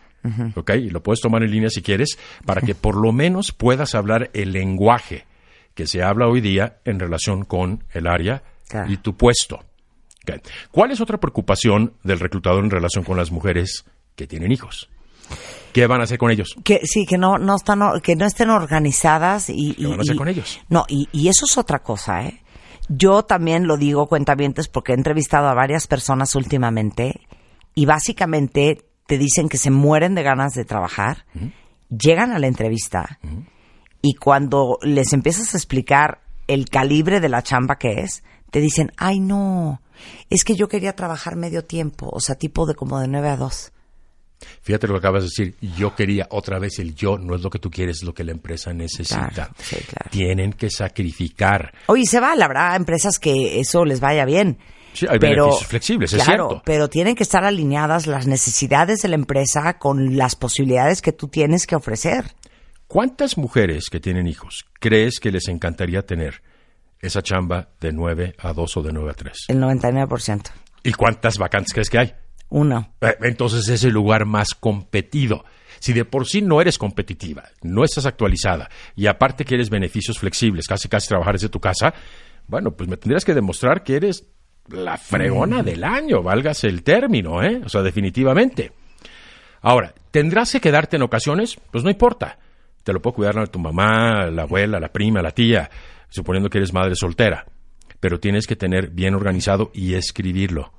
¿ok? 0.56 0.72
Y 0.76 0.90
lo 0.90 1.02
puedes 1.04 1.22
tomar 1.22 1.44
en 1.44 1.52
línea 1.52 1.70
si 1.70 1.82
quieres, 1.82 2.18
para 2.46 2.62
que 2.62 2.76
por 2.76 2.96
lo 2.96 3.12
menos 3.14 3.52
puedas 3.52 3.96
hablar 3.96 4.30
el 4.34 4.52
lenguaje 4.52 5.26
que 5.74 5.88
se 5.88 6.04
habla 6.04 6.28
hoy 6.28 6.42
día 6.42 6.78
en 6.86 7.00
relación 7.00 7.46
con 7.46 7.84
el 7.94 8.08
área 8.08 8.44
Claro. 8.68 8.92
y 8.92 8.98
tu 8.98 9.16
puesto. 9.16 9.64
¿Cuál 10.72 10.92
es 10.92 11.00
otra 11.00 11.18
preocupación 11.20 11.94
del 12.04 12.20
reclutador 12.20 12.64
en 12.64 12.70
relación 12.72 13.04
con 13.06 13.16
las 13.18 13.32
mujeres 13.32 13.86
que 14.16 14.28
tienen 14.28 14.52
hijos? 14.52 14.90
¿Qué 15.74 15.86
van 15.88 16.02
a 16.02 16.04
hacer 16.06 16.18
con 16.18 16.32
ellos? 16.32 16.56
Que 16.64 16.82
sí, 16.84 17.06
que 17.06 17.18
no, 17.18 17.38
no 17.38 17.56
están, 17.56 17.80
que 18.02 18.16
no 18.16 18.26
estén 18.26 18.50
organizadas 18.50 19.50
y. 19.50 19.74
¿Qué 19.76 19.84
y- 19.84 19.86
van 19.86 20.00
a 20.00 20.02
hacer 20.02 20.16
y- 20.16 20.18
con 20.18 20.28
ellos? 20.28 20.60
No, 20.70 20.86
y, 20.90 21.08
y 21.12 21.28
eso 21.28 21.46
es 21.46 21.58
otra 21.58 21.80
cosa, 21.80 22.26
¿eh? 22.26 22.42
Yo 22.90 23.24
también 23.24 23.68
lo 23.68 23.78
digo, 23.78 24.08
cuentavientes, 24.08 24.68
porque 24.68 24.94
he 24.94 24.96
entrevistado 24.96 25.48
a 25.48 25.54
varias 25.54 25.88
personas 25.88 26.36
últimamente 26.36 27.22
y 27.76 27.86
básicamente 27.86 28.86
te 29.06 29.18
dicen 29.18 29.50
que 29.50 29.58
se 29.58 29.72
mueren 29.72 30.16
de 30.16 30.24
ganas 30.24 30.54
de 30.54 30.66
trabajar, 30.66 31.26
llegan 31.90 32.32
a 32.32 32.40
la 32.40 32.48
entrevista 32.48 33.20
y 34.02 34.16
cuando 34.16 34.78
les 34.82 35.14
empiezas 35.14 35.54
a 35.54 35.58
explicar 35.58 36.22
el 36.48 36.70
calibre 36.70 37.20
de 37.20 37.30
la 37.30 37.44
chamba 37.44 37.78
que 37.78 38.02
es, 38.02 38.24
te 38.52 38.62
dicen, 38.62 38.92
ay 38.98 39.20
no, 39.20 39.82
es 40.30 40.44
que 40.44 40.56
yo 40.56 40.68
quería 40.68 40.96
trabajar 40.96 41.36
medio 41.36 41.66
tiempo, 41.66 42.10
o 42.12 42.20
sea, 42.20 42.36
tipo 42.36 42.66
de 42.66 42.76
como 42.76 43.00
de 43.00 43.08
9 43.08 43.30
a 43.30 43.38
2. 43.38 43.74
Fíjate 44.62 44.88
lo 44.88 44.94
que 44.94 45.00
acabas 45.00 45.24
de 45.24 45.30
decir. 45.30 45.56
Yo 45.78 45.96
quería 45.96 46.28
otra 46.30 46.60
vez 46.60 46.80
el 46.80 46.96
yo, 46.96 47.18
no 47.18 47.36
es 47.36 47.42
lo 47.42 47.50
que 47.50 47.60
tú 47.60 47.70
quieres, 47.72 47.98
es 47.98 48.04
lo 48.04 48.14
que 48.14 48.24
la 48.24 48.32
empresa 48.32 48.74
necesita. 48.74 49.30
Claro, 49.30 49.54
sí, 49.60 49.78
claro. 49.78 50.10
Tienen 50.12 50.54
que 50.54 50.70
sacrificar. 50.70 51.74
Oye, 51.88 52.06
se 52.06 52.20
vale, 52.20 52.44
habrá 52.44 52.76
empresas 52.76 53.20
que 53.20 53.60
eso 53.60 53.86
les 53.86 54.00
vaya 54.00 54.26
bien. 54.26 54.58
Sí, 54.94 55.06
hay 55.10 55.20
pero, 55.20 55.46
beneficios 55.46 55.70
flexibles, 55.70 56.14
es 56.14 56.24
claro, 56.24 56.48
cierto. 56.50 56.64
pero 56.66 56.90
tienen 56.90 57.16
que 57.16 57.24
estar 57.24 57.44
alineadas 57.44 58.08
las 58.08 58.26
necesidades 58.26 59.02
de 59.02 59.10
la 59.10 59.16
empresa 59.16 59.78
con 59.78 60.18
las 60.18 60.36
posibilidades 60.36 61.02
que 61.02 61.12
tú 61.12 61.28
tienes 61.28 61.68
que 61.68 61.76
ofrecer. 61.76 62.34
¿Cuántas 62.88 63.38
mujeres 63.38 63.90
que 63.92 64.00
tienen 64.00 64.28
hijos 64.28 64.66
crees 64.80 65.20
que 65.20 65.32
les 65.32 65.50
encantaría 65.50 66.04
tener 66.06 66.42
esa 67.00 67.22
chamba 67.22 67.70
de 67.80 67.92
9 67.92 68.36
a 68.40 68.54
2 68.54 68.78
o 68.78 68.82
de 68.82 68.94
9 68.94 69.12
a 69.12 69.14
3? 69.14 69.38
El 69.50 69.60
99%. 69.60 70.52
¿Y 70.84 70.94
cuántas 70.94 71.38
vacantes 71.38 71.74
crees 71.74 71.90
que 71.90 72.00
hay? 72.00 72.16
Uno. 72.50 72.94
Eh, 73.02 73.16
Entonces 73.22 73.68
es 73.70 73.84
el 73.84 73.94
lugar 73.94 74.26
más 74.26 74.54
competido. 74.54 75.46
Si 75.80 75.94
de 75.94 76.06
por 76.06 76.26
sí 76.26 76.42
no 76.42 76.60
eres 76.60 76.78
competitiva, 76.78 77.44
no 77.62 77.84
estás 77.84 78.06
actualizada 78.06 78.70
y 78.96 79.08
aparte 79.08 79.46
quieres 79.46 79.70
beneficios 79.70 80.18
flexibles, 80.18 80.66
casi 80.66 80.90
casi 80.90 81.08
trabajar 81.08 81.34
desde 81.36 81.50
tu 81.50 81.60
casa, 81.60 81.94
bueno, 82.48 82.72
pues 82.72 82.90
me 82.90 82.98
tendrías 82.98 83.24
que 83.26 83.36
demostrar 83.36 83.84
que 83.84 83.96
eres 83.96 84.26
la 84.70 84.98
fregona 84.98 85.62
del 85.64 85.84
año, 85.84 86.24
válgase 86.24 86.68
el 86.68 86.84
término, 86.84 87.44
¿eh? 87.44 87.62
O 87.64 87.70
sea, 87.70 87.84
definitivamente. 87.84 88.72
Ahora, 89.62 89.94
¿tendrás 90.12 90.52
que 90.52 90.62
quedarte 90.62 90.96
en 90.96 91.04
ocasiones? 91.04 91.58
Pues 91.72 91.84
no 91.84 91.90
importa. 91.90 92.40
Te 92.84 92.94
lo 92.94 93.02
puede 93.02 93.16
cuidar 93.16 93.48
tu 93.50 93.60
mamá, 93.60 94.28
la 94.28 94.44
abuela, 94.44 94.80
la 94.80 94.92
prima, 94.92 95.22
la 95.22 95.32
tía, 95.32 95.70
suponiendo 96.10 96.50
que 96.50 96.58
eres 96.58 96.74
madre 96.74 96.96
soltera. 96.96 97.46
Pero 98.00 98.20
tienes 98.20 98.48
que 98.48 98.56
tener 98.56 98.90
bien 98.90 99.14
organizado 99.14 99.72
y 99.74 99.94
escribirlo. 99.96 100.72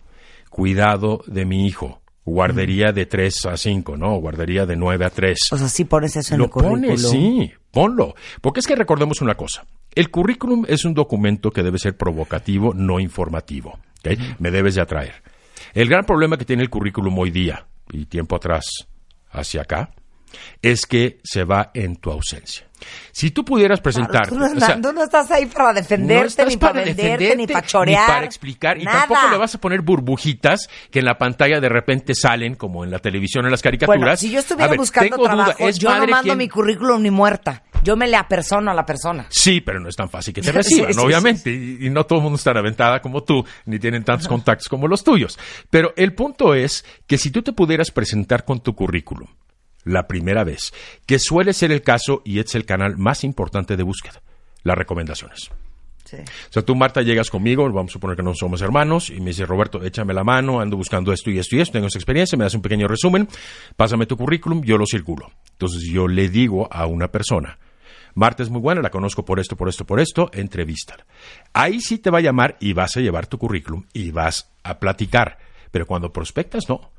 Cuidado 0.50 1.22
de 1.26 1.44
mi 1.44 1.66
hijo. 1.66 2.00
Guardería 2.24 2.92
de 2.92 3.06
3 3.06 3.46
a 3.46 3.56
5, 3.56 3.96
¿no? 3.96 4.16
Guardería 4.16 4.66
de 4.66 4.76
9 4.76 5.04
a 5.06 5.10
3. 5.10 5.38
O 5.52 5.56
sea, 5.56 5.68
sí 5.68 5.84
pones 5.84 6.14
eso 6.16 6.34
en 6.34 6.40
el 6.40 6.46
Lo 6.46 6.50
currículum. 6.50 6.82
pones, 6.82 7.08
sí, 7.10 7.50
ponlo. 7.70 8.14
Porque 8.42 8.60
es 8.60 8.66
que 8.66 8.76
recordemos 8.76 9.22
una 9.22 9.34
cosa. 9.34 9.64
El 9.94 10.10
currículum 10.10 10.66
es 10.68 10.84
un 10.84 10.92
documento 10.92 11.50
que 11.50 11.62
debe 11.62 11.78
ser 11.78 11.96
provocativo, 11.96 12.74
no 12.74 13.00
informativo. 13.00 13.78
¿ok? 14.00 14.18
Me 14.40 14.50
debes 14.50 14.74
de 14.74 14.82
atraer. 14.82 15.22
El 15.72 15.88
gran 15.88 16.04
problema 16.04 16.36
que 16.36 16.44
tiene 16.44 16.62
el 16.62 16.70
currículum 16.70 17.18
hoy 17.18 17.30
día, 17.30 17.66
y 17.90 18.04
tiempo 18.06 18.36
atrás 18.36 18.66
hacia 19.30 19.62
acá, 19.62 19.90
es 20.62 20.86
que 20.86 21.18
se 21.24 21.44
va 21.44 21.70
en 21.74 21.96
tu 21.96 22.10
ausencia. 22.10 22.64
Si 23.10 23.32
tú 23.32 23.44
pudieras 23.44 23.80
presentarte... 23.80 24.28
Tú 24.30 24.38
no, 24.38 24.46
o 24.46 24.60
sea, 24.60 24.80
tú 24.80 24.92
no 24.92 25.02
estás 25.02 25.28
ahí 25.32 25.46
para 25.46 25.72
defenderte, 25.72 26.20
no 26.22 26.26
estás 26.28 26.46
ni 26.46 26.56
para, 26.56 26.72
venderte, 26.74 27.02
defenderte, 27.02 27.36
ni 27.36 27.46
para 27.48 27.66
chorear. 27.66 28.02
Ni 28.08 28.14
para 28.14 28.24
explicar. 28.24 28.78
Y 28.78 28.84
tampoco 28.84 29.20
le 29.32 29.36
vas 29.36 29.54
a 29.56 29.58
poner 29.60 29.80
burbujitas 29.80 30.68
que 30.90 31.00
en 31.00 31.04
la 31.04 31.18
pantalla 31.18 31.60
de 31.60 31.68
repente 31.68 32.14
salen, 32.14 32.54
como 32.54 32.84
en 32.84 32.92
la 32.92 33.00
televisión, 33.00 33.44
en 33.46 33.50
las 33.50 33.62
caricaturas. 33.62 33.98
Bueno, 34.00 34.16
si 34.16 34.30
yo 34.30 34.38
estuviera 34.38 34.68
ver, 34.70 34.78
buscando 34.78 35.16
duda, 35.16 35.28
trabajo, 35.34 35.68
¿es 35.68 35.78
yo 35.78 35.88
no 35.90 36.06
mando 36.06 36.22
quien- 36.22 36.38
mi 36.38 36.48
currículum 36.48 37.02
ni 37.02 37.10
muerta. 37.10 37.64
Yo 37.82 37.96
me 37.96 38.06
le 38.06 38.16
apersono 38.16 38.70
a 38.70 38.74
la 38.74 38.86
persona. 38.86 39.26
Sí, 39.28 39.60
pero 39.60 39.80
no 39.80 39.88
es 39.88 39.96
tan 39.96 40.08
fácil 40.08 40.32
que 40.34 40.40
te 40.42 40.52
reciban, 40.52 40.94
sí, 40.94 41.00
obviamente. 41.00 41.50
Y, 41.50 41.86
y 41.86 41.90
no 41.90 42.04
todo 42.06 42.18
el 42.20 42.22
mundo 42.24 42.36
está 42.36 42.50
aventada 42.52 43.00
como 43.00 43.24
tú, 43.24 43.44
ni 43.66 43.78
tienen 43.80 44.04
tantos 44.04 44.28
contactos 44.28 44.68
como 44.68 44.86
los 44.86 45.02
tuyos. 45.02 45.36
Pero 45.68 45.92
el 45.96 46.12
punto 46.14 46.54
es 46.54 46.84
que 47.08 47.18
si 47.18 47.30
tú 47.32 47.42
te 47.42 47.52
pudieras 47.52 47.90
presentar 47.90 48.44
con 48.44 48.60
tu 48.60 48.74
currículum 48.74 49.28
la 49.88 50.06
primera 50.06 50.44
vez, 50.44 50.72
que 51.06 51.18
suele 51.18 51.52
ser 51.52 51.72
el 51.72 51.82
caso 51.82 52.22
y 52.24 52.38
es 52.38 52.54
el 52.54 52.64
canal 52.64 52.96
más 52.98 53.24
importante 53.24 53.76
de 53.76 53.82
búsqueda, 53.82 54.22
las 54.62 54.76
recomendaciones. 54.76 55.50
Sí. 56.04 56.16
O 56.16 56.52
sea, 56.52 56.62
tú, 56.62 56.74
Marta, 56.74 57.02
llegas 57.02 57.28
conmigo, 57.28 57.64
vamos 57.70 57.90
a 57.90 57.94
suponer 57.94 58.16
que 58.16 58.22
no 58.22 58.34
somos 58.34 58.62
hermanos, 58.62 59.10
y 59.10 59.20
me 59.20 59.26
dice, 59.26 59.44
Roberto, 59.44 59.84
échame 59.84 60.14
la 60.14 60.24
mano, 60.24 60.60
ando 60.60 60.76
buscando 60.76 61.12
esto 61.12 61.30
y 61.30 61.38
esto 61.38 61.56
y 61.56 61.60
esto, 61.60 61.72
tengo 61.72 61.88
esa 61.88 61.98
experiencia, 61.98 62.38
me 62.38 62.44
das 62.44 62.54
un 62.54 62.62
pequeño 62.62 62.88
resumen, 62.88 63.28
pásame 63.76 64.06
tu 64.06 64.16
currículum, 64.16 64.62
yo 64.62 64.78
lo 64.78 64.86
circulo. 64.86 65.30
Entonces 65.52 65.82
yo 65.90 66.08
le 66.08 66.30
digo 66.30 66.66
a 66.72 66.86
una 66.86 67.08
persona, 67.08 67.58
Marta 68.14 68.42
es 68.42 68.50
muy 68.50 68.60
buena, 68.60 68.82
la 68.82 68.90
conozco 68.90 69.24
por 69.24 69.38
esto, 69.38 69.56
por 69.56 69.68
esto, 69.68 69.84
por 69.84 70.00
esto, 70.00 70.30
entrevístala. 70.32 71.06
Ahí 71.52 71.80
sí 71.80 71.98
te 71.98 72.10
va 72.10 72.18
a 72.18 72.22
llamar 72.22 72.56
y 72.58 72.72
vas 72.72 72.96
a 72.96 73.00
llevar 73.00 73.26
tu 73.26 73.38
currículum 73.38 73.84
y 73.92 74.10
vas 74.10 74.50
a 74.64 74.78
platicar. 74.80 75.38
Pero 75.70 75.86
cuando 75.86 76.12
prospectas, 76.12 76.68
no. 76.68 76.90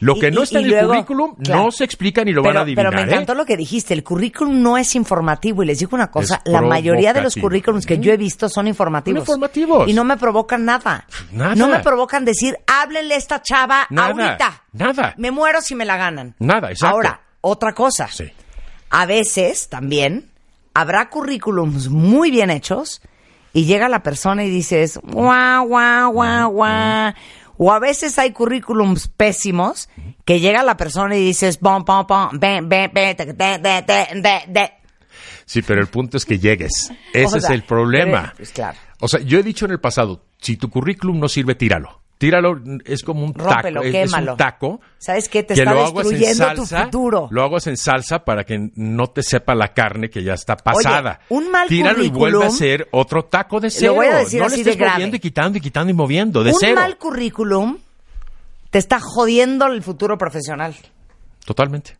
Lo 0.00 0.16
Y- 0.16 0.20
que 0.20 0.30
no 0.30 0.42
está 0.42 0.58
en 0.58 0.68
luego, 0.68 0.92
el 0.92 1.04
currículum 1.04 1.34
claro. 1.36 1.64
no 1.64 1.70
se 1.70 1.84
explica 1.84 2.24
ni 2.24 2.32
lo 2.32 2.42
pero, 2.42 2.52
van 2.54 2.56
a 2.58 2.60
adivinar. 2.62 2.90
pero 2.90 2.96
me 2.96 3.10
¿eh? 3.10 3.14
encantó 3.14 3.34
lo 3.34 3.44
que 3.46 3.56
dijiste. 3.56 3.94
El 3.94 4.02
currículum 4.02 4.60
no 4.62 4.76
es 4.76 4.94
informativo. 4.94 5.62
Y 5.62 5.66
les 5.66 5.78
digo 5.78 5.94
una 5.94 6.10
cosa: 6.10 6.42
Es 6.44 6.52
la 6.52 6.60
mayoría 6.62 7.12
de 7.12 7.22
los 7.22 7.34
currículums 7.36 7.86
que 7.86 7.98
yo 7.98 8.12
he 8.12 8.16
visto 8.16 8.48
son 8.48 8.66
informativos. 8.68 9.24
Son 9.24 9.34
informativos. 9.34 9.88
Y 9.88 9.92
no 9.94 10.04
me 10.04 10.16
provocan 10.16 10.64
nada. 10.64 11.06
Nada. 11.32 11.54
No 11.54 11.68
me 11.68 11.80
provocan 11.80 12.24
decir, 12.24 12.56
háblenle 12.66 13.14
a 13.14 13.18
esta 13.18 13.42
chava 13.42 13.86
Nada. 13.90 14.08
ahorita. 14.08 14.62
Nada. 14.72 15.14
Me 15.16 15.30
muero 15.30 15.60
si 15.60 15.74
me 15.74 15.84
la 15.84 15.96
ganan. 15.96 16.34
Nada, 16.38 16.70
exacto. 16.70 16.94
Ahora, 16.94 17.20
otra 17.40 17.72
cosa. 17.72 18.08
Sí. 18.08 18.24
A 18.90 19.06
veces 19.06 19.68
también 19.68 20.30
habrá 20.74 21.08
currículums 21.08 21.88
muy 21.88 22.30
bien 22.30 22.50
hechos 22.50 23.00
y 23.52 23.64
llega 23.64 23.88
la 23.88 24.02
persona 24.02 24.44
y 24.44 24.50
dices, 24.50 24.98
guau, 25.02 25.66
guau, 25.68 26.12
guau, 26.12 26.50
guau. 26.50 27.12
O 27.56 27.72
a 27.72 27.78
veces 27.78 28.18
hay 28.18 28.32
currículums 28.32 29.08
pésimos 29.08 29.88
que 30.24 30.40
llega 30.40 30.62
la 30.62 30.76
persona 30.76 31.16
y 31.16 31.24
dices, 31.24 31.60
bom, 31.60 31.84
bom, 31.84 32.06
bom, 32.06 32.30
ven, 32.32 32.68
ven, 32.68 32.90
ven, 32.92 33.16
te, 33.16 33.32
te, 33.34 33.58
te. 33.82 34.72
Sí, 35.46 35.62
pero 35.62 35.80
el 35.80 35.88
punto 35.88 36.16
es 36.16 36.24
que 36.24 36.38
llegues. 36.38 36.90
Ese 37.12 37.26
O 37.34 37.38
es 37.38 37.50
el 37.50 37.62
problema. 37.62 38.32
pues 38.36 38.50
claro. 38.50 38.78
O 39.00 39.08
sea, 39.08 39.20
yo 39.20 39.38
he 39.38 39.42
dicho 39.42 39.66
en 39.66 39.72
el 39.72 39.80
pasado, 39.80 40.24
si 40.40 40.56
tu 40.56 40.70
currículum 40.70 41.18
no 41.18 41.28
sirve, 41.28 41.54
tíralo. 41.54 42.00
Tíralo, 42.16 42.60
es 42.84 43.02
como 43.02 43.24
un 43.24 43.34
Rómpelo, 43.34 43.82
taco. 43.82 43.92
es- 43.96 44.12
un 44.12 44.36
taco. 44.36 44.80
¿Sabes 44.98 45.28
qué? 45.28 45.42
Te 45.42 45.54
que 45.54 45.60
está 45.60 45.74
lo 45.74 45.80
hagas 45.84 45.90
en 46.06 46.18
destruyendo 46.18 46.54
tu 46.54 46.66
futuro. 46.66 47.28
Lo 47.30 47.42
hagas 47.44 47.66
en 47.66 47.76
salsa 47.76 48.24
para 48.24 48.44
que 48.44 48.70
no 48.76 49.08
te 49.08 49.22
sepa 49.22 49.54
la 49.54 49.74
carne 49.74 50.08
que 50.08 50.22
ya 50.22 50.34
está 50.34 50.56
pasada. 50.56 51.20
un 51.28 51.50
mal 51.50 51.68
Tíralo 51.68 52.02
y 52.04 52.08
vuelve 52.10 52.44
a 52.44 52.50
ser 52.50 52.88
otro 52.92 53.24
taco 53.24 53.58
de 53.60 53.70
cero. 53.70 53.94
voy 53.94 54.06
a 54.06 54.16
decir 54.18 54.40
no 54.40 54.46
así 54.46 54.58
le 54.58 54.64
de 54.64 54.70
estés 54.70 54.80
grave. 54.80 54.94
moviendo 54.94 55.16
y 55.16 55.20
quitando 55.20 55.58
y 55.58 55.60
quitando 55.60 55.90
y 55.90 55.94
moviendo, 55.94 56.44
de 56.44 56.52
Un 56.52 56.56
cero. 56.60 56.74
mal 56.76 56.96
currículum 56.98 57.78
te 58.70 58.78
está 58.78 59.00
jodiendo 59.00 59.66
el 59.66 59.82
futuro 59.82 60.16
profesional. 60.16 60.74
Totalmente. 61.44 61.98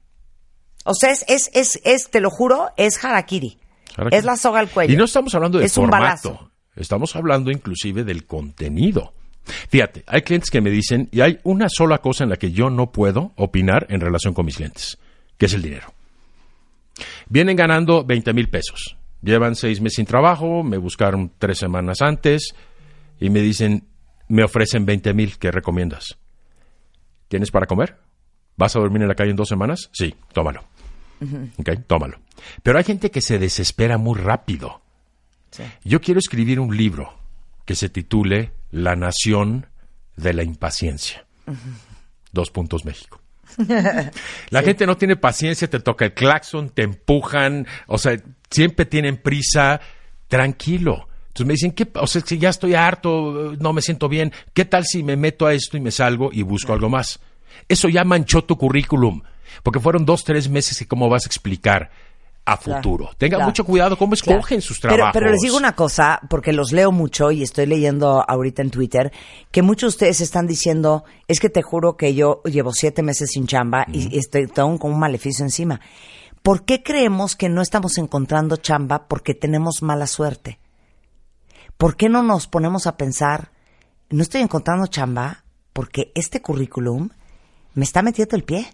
O 0.84 0.94
sea, 0.94 1.10
es, 1.10 1.24
es, 1.28 1.50
es, 1.54 1.80
es, 1.84 2.10
te 2.10 2.20
lo 2.20 2.30
juro, 2.30 2.70
es 2.76 3.02
harakiri. 3.04 3.58
Es 4.10 4.24
la 4.24 4.36
soga 4.36 4.60
al 4.60 4.68
cuello. 4.68 4.92
Y 4.92 4.96
no 4.96 5.04
estamos 5.04 5.34
hablando 5.34 5.58
de 5.58 5.66
es 5.66 5.76
un 5.76 5.84
formato. 5.88 6.30
balazo. 6.30 6.50
Estamos 6.76 7.14
hablando 7.16 7.50
inclusive 7.50 8.04
del 8.04 8.26
contenido. 8.26 9.12
Fíjate, 9.68 10.04
hay 10.06 10.22
clientes 10.22 10.50
que 10.50 10.60
me 10.60 10.70
dicen, 10.70 11.08
y 11.12 11.20
hay 11.20 11.38
una 11.44 11.68
sola 11.68 11.98
cosa 11.98 12.24
en 12.24 12.30
la 12.30 12.36
que 12.36 12.52
yo 12.52 12.70
no 12.70 12.92
puedo 12.92 13.32
opinar 13.36 13.86
en 13.90 14.00
relación 14.00 14.34
con 14.34 14.46
mis 14.46 14.56
clientes, 14.56 14.98
que 15.36 15.46
es 15.46 15.54
el 15.54 15.62
dinero. 15.62 15.92
Vienen 17.28 17.56
ganando 17.56 18.04
20 18.04 18.32
mil 18.32 18.48
pesos. 18.48 18.96
Llevan 19.22 19.54
seis 19.56 19.80
meses 19.80 19.96
sin 19.96 20.06
trabajo, 20.06 20.62
me 20.62 20.76
buscaron 20.76 21.32
tres 21.38 21.58
semanas 21.58 22.02
antes 22.02 22.54
y 23.20 23.30
me 23.30 23.40
dicen, 23.40 23.84
me 24.28 24.44
ofrecen 24.44 24.84
20 24.84 25.14
mil, 25.14 25.38
¿qué 25.38 25.50
recomiendas? 25.50 26.18
¿Tienes 27.28 27.50
para 27.50 27.66
comer? 27.66 27.96
¿Vas 28.56 28.76
a 28.76 28.80
dormir 28.80 29.02
en 29.02 29.08
la 29.08 29.14
calle 29.14 29.30
en 29.30 29.36
dos 29.36 29.48
semanas? 29.48 29.90
Sí, 29.92 30.14
tómalo. 30.32 30.62
Ok, 31.58 31.70
tómalo. 31.86 32.18
Pero 32.62 32.78
hay 32.78 32.84
gente 32.84 33.10
que 33.10 33.22
se 33.22 33.38
desespera 33.38 33.98
muy 33.98 34.18
rápido. 34.18 34.82
Yo 35.84 36.00
quiero 36.00 36.18
escribir 36.18 36.60
un 36.60 36.76
libro 36.76 37.23
que 37.64 37.74
se 37.74 37.88
titule 37.88 38.52
La 38.70 38.96
Nación 38.96 39.66
de 40.16 40.34
la 40.34 40.42
Impaciencia. 40.42 41.26
Dos 42.32 42.50
puntos 42.50 42.84
México. 42.84 43.20
La 44.50 44.62
gente 44.62 44.86
no 44.86 44.96
tiene 44.96 45.16
paciencia, 45.16 45.68
te 45.68 45.80
toca 45.80 46.04
el 46.06 46.14
claxon, 46.14 46.70
te 46.70 46.82
empujan, 46.82 47.66
o 47.86 47.98
sea, 47.98 48.16
siempre 48.50 48.84
tienen 48.86 49.16
prisa. 49.16 49.80
Tranquilo. 50.26 51.08
Entonces 51.28 51.46
me 51.46 51.52
dicen, 51.52 51.72
¿qué? 51.72 51.88
O 51.94 52.06
sea, 52.06 52.22
si 52.22 52.38
ya 52.38 52.48
estoy 52.48 52.74
harto, 52.74 53.54
no 53.58 53.72
me 53.72 53.82
siento 53.82 54.08
bien, 54.08 54.32
¿qué 54.52 54.64
tal 54.64 54.84
si 54.84 55.02
me 55.02 55.16
meto 55.16 55.46
a 55.46 55.52
esto 55.52 55.76
y 55.76 55.80
me 55.80 55.90
salgo 55.90 56.30
y 56.32 56.42
busco 56.42 56.72
algo 56.72 56.88
más? 56.88 57.20
Eso 57.68 57.88
ya 57.88 58.04
manchó 58.04 58.42
tu 58.42 58.56
currículum, 58.56 59.22
porque 59.62 59.80
fueron 59.80 60.04
dos, 60.04 60.24
tres 60.24 60.48
meses 60.48 60.80
y 60.80 60.86
cómo 60.86 61.08
vas 61.08 61.24
a 61.24 61.28
explicar 61.28 61.90
a 62.46 62.56
futuro. 62.56 63.10
Tenga 63.16 63.36
claro. 63.36 63.48
mucho 63.48 63.64
cuidado 63.64 63.96
cómo 63.96 64.14
escogen 64.14 64.60
sus 64.60 64.78
trabajos. 64.78 65.10
Pero, 65.12 65.24
pero 65.24 65.32
les 65.32 65.40
digo 65.40 65.56
una 65.56 65.74
cosa, 65.74 66.20
porque 66.28 66.52
los 66.52 66.72
leo 66.72 66.92
mucho 66.92 67.30
y 67.30 67.42
estoy 67.42 67.66
leyendo 67.66 68.24
ahorita 68.26 68.62
en 68.62 68.70
Twitter, 68.70 69.12
que 69.50 69.62
muchos 69.62 69.92
de 69.92 69.94
ustedes 69.96 70.20
están 70.20 70.46
diciendo, 70.46 71.04
es 71.26 71.40
que 71.40 71.48
te 71.48 71.62
juro 71.62 71.96
que 71.96 72.14
yo 72.14 72.42
llevo 72.44 72.72
siete 72.72 73.02
meses 73.02 73.30
sin 73.32 73.46
chamba 73.46 73.86
y 73.90 74.18
estoy 74.18 74.46
tengo 74.46 74.78
con 74.78 74.92
un 74.92 74.98
maleficio 74.98 75.44
encima. 75.44 75.80
¿Por 76.42 76.64
qué 76.64 76.82
creemos 76.82 77.36
que 77.36 77.48
no 77.48 77.62
estamos 77.62 77.96
encontrando 77.96 78.56
chamba 78.56 79.08
porque 79.08 79.34
tenemos 79.34 79.80
mala 79.80 80.06
suerte? 80.06 80.58
¿Por 81.78 81.96
qué 81.96 82.10
no 82.10 82.22
nos 82.22 82.46
ponemos 82.46 82.86
a 82.86 82.98
pensar, 82.98 83.50
no 84.10 84.22
estoy 84.22 84.42
encontrando 84.42 84.86
chamba 84.86 85.44
porque 85.72 86.12
este 86.14 86.42
currículum 86.42 87.08
me 87.72 87.84
está 87.84 88.02
metiendo 88.02 88.36
el 88.36 88.44
pie? 88.44 88.66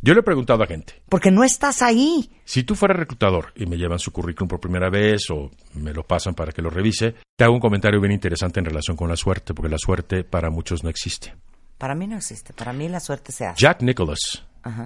Yo 0.00 0.14
le 0.14 0.20
he 0.20 0.22
preguntado 0.22 0.62
a 0.62 0.66
gente, 0.66 0.94
Porque 1.08 1.30
no 1.30 1.42
estás 1.42 1.82
ahí. 1.82 2.30
si 2.44 2.62
tú 2.62 2.74
fueras 2.76 2.98
reclutador 2.98 3.52
y 3.56 3.66
me 3.66 3.76
llevan 3.76 3.98
su 3.98 4.12
currículum 4.12 4.48
por 4.48 4.60
primera 4.60 4.88
vez 4.90 5.28
o 5.30 5.50
me 5.74 5.92
lo 5.92 6.04
pasan 6.06 6.34
para 6.34 6.52
que 6.52 6.62
lo 6.62 6.70
revise, 6.70 7.16
te 7.36 7.44
hago 7.44 7.54
un 7.54 7.60
comentario 7.60 8.00
bien 8.00 8.12
interesante 8.12 8.60
en 8.60 8.66
relación 8.66 8.96
con 8.96 9.08
la 9.08 9.16
suerte, 9.16 9.54
porque 9.54 9.68
la 9.70 9.78
suerte 9.78 10.22
para 10.22 10.50
muchos 10.50 10.84
no 10.84 10.90
existe. 10.90 11.34
Para 11.78 11.94
mí 11.94 12.06
no 12.06 12.16
existe. 12.16 12.52
Para 12.52 12.72
mí 12.72 12.88
la 12.88 13.00
suerte 13.00 13.32
se 13.32 13.46
hace. 13.46 13.60
Jack 13.60 13.82
Nicholas, 13.82 14.44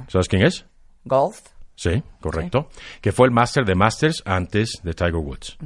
¿sabes 0.09 0.29
quién 0.29 0.45
es? 0.47 0.65
Golf. 1.05 1.41
Sí, 1.75 2.03
correcto. 2.21 2.69
Que 3.01 3.13
fue 3.13 3.27
el 3.27 3.33
máster 3.33 3.65
de 3.65 3.75
Masters 3.75 4.23
antes 4.25 4.81
de 4.83 4.93
Tiger 4.95 5.17
Woods. 5.17 5.57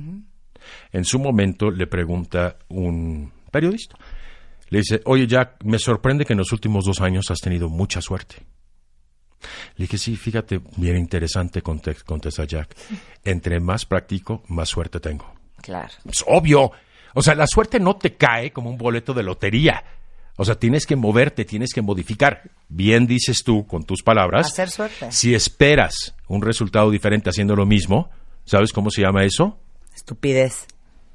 En 0.93 1.05
su 1.05 1.19
momento 1.19 1.71
le 1.71 1.87
pregunta 1.87 2.57
un 2.69 3.33
periodista. 3.50 3.97
Le 4.71 4.79
dice, 4.79 5.00
oye 5.05 5.26
Jack, 5.29 5.62
me 5.65 5.79
sorprende 5.79 6.25
que 6.25 6.33
en 6.33 6.38
los 6.41 6.53
últimos 6.53 6.85
dos 6.85 7.00
años 7.00 7.31
has 7.31 7.38
tenido 7.38 7.69
mucha 7.69 8.00
suerte. 8.00 8.37
Le 9.76 9.85
dije, 9.85 9.99
sí, 9.99 10.17
fíjate, 10.17 10.61
bien 10.76 10.97
interesante, 10.97 11.62
conte- 11.62 12.03
contesta 12.05 12.45
Jack. 12.45 12.76
Entre 13.25 13.61
más 13.61 13.85
practico, 13.87 14.43
más 14.49 14.69
suerte 14.69 15.00
tengo. 15.00 15.33
Claro. 15.62 15.93
Es 16.09 16.25
obvio. 16.26 16.71
O 17.15 17.23
sea, 17.23 17.35
la 17.35 17.47
suerte 17.47 17.81
no 17.81 17.97
te 17.97 18.15
cae 18.15 18.53
como 18.53 18.71
un 18.71 18.76
boleto 18.79 19.15
de 19.15 19.23
lotería. 19.23 19.83
O 20.37 20.45
sea, 20.45 20.55
tienes 20.57 20.85
que 20.87 20.97
moverte, 20.97 21.45
tienes 21.47 21.73
que 21.73 21.81
modificar. 21.81 22.43
Bien 22.69 23.07
dices 23.07 23.43
tú 23.43 23.67
con 23.67 23.85
tus 23.85 24.03
palabras. 24.03 24.49
Hacer 24.53 24.71
suerte. 24.71 25.11
Si 25.11 25.35
esperas 25.35 26.15
un 26.29 26.43
resultado 26.43 26.91
diferente 26.91 27.31
haciendo 27.31 27.57
lo 27.57 27.65
mismo, 27.65 28.11
¿sabes 28.45 28.73
cómo 28.73 28.91
se 28.91 29.00
llama 29.00 29.25
eso? 29.25 29.59
Estupidez. 29.95 30.67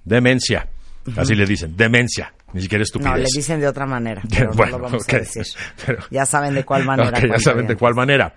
Demencia. 0.04 0.68
Así 1.16 1.36
le 1.36 1.46
dicen, 1.46 1.78
demencia. 1.78 2.34
Ni 2.54 2.62
siquiera 2.62 2.84
estupidez. 2.84 3.12
No, 3.12 3.18
le 3.18 3.26
dicen 3.34 3.60
de 3.60 3.68
otra 3.68 3.86
manera. 3.86 4.22
Pero 4.30 4.52
Bueno, 4.54 4.72
no 4.74 4.78
lo 4.80 4.84
vamos 4.86 5.08
a 5.08 5.18
decir. 5.18 5.44
Pero- 5.86 6.04
Ya 6.10 6.26
saben 6.26 6.54
de 6.56 6.64
cuál 6.66 6.86
manera. 6.86 7.20
Ya 7.20 7.40
saben 7.40 7.68
de 7.68 7.76
cuál 7.76 7.96
manera. 7.96 8.36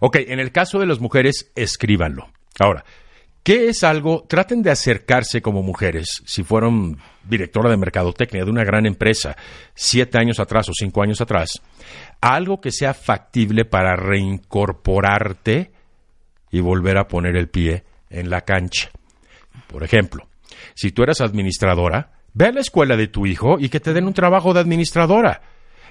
Ok, 0.00 0.16
en 0.16 0.40
el 0.40 0.50
caso 0.52 0.78
de 0.78 0.86
las 0.86 0.98
mujeres, 1.00 1.50
escríbanlo. 1.54 2.28
Ahora, 2.58 2.84
¿qué 3.42 3.68
es 3.68 3.84
algo? 3.84 4.24
Traten 4.28 4.62
de 4.62 4.70
acercarse 4.70 5.40
como 5.42 5.62
mujeres, 5.62 6.22
si 6.26 6.42
fueron 6.42 6.98
directora 7.24 7.70
de 7.70 7.76
mercadotecnia 7.76 8.44
de 8.44 8.50
una 8.50 8.64
gran 8.64 8.84
empresa, 8.86 9.36
siete 9.74 10.18
años 10.18 10.40
atrás 10.40 10.68
o 10.68 10.72
cinco 10.74 11.02
años 11.02 11.20
atrás, 11.20 11.62
a 12.20 12.34
algo 12.34 12.60
que 12.60 12.72
sea 12.72 12.94
factible 12.94 13.64
para 13.64 13.94
reincorporarte 13.96 15.70
y 16.50 16.60
volver 16.60 16.98
a 16.98 17.06
poner 17.08 17.36
el 17.36 17.48
pie 17.48 17.84
en 18.10 18.28
la 18.28 18.40
cancha. 18.42 18.90
Por 19.68 19.84
ejemplo, 19.84 20.26
si 20.74 20.90
tú 20.92 21.02
eras 21.02 21.20
administradora, 21.20 22.10
ve 22.34 22.46
a 22.46 22.52
la 22.52 22.60
escuela 22.60 22.96
de 22.96 23.08
tu 23.08 23.26
hijo 23.26 23.58
y 23.58 23.68
que 23.68 23.80
te 23.80 23.92
den 23.92 24.06
un 24.06 24.14
trabajo 24.14 24.54
de 24.54 24.60
administradora. 24.60 25.42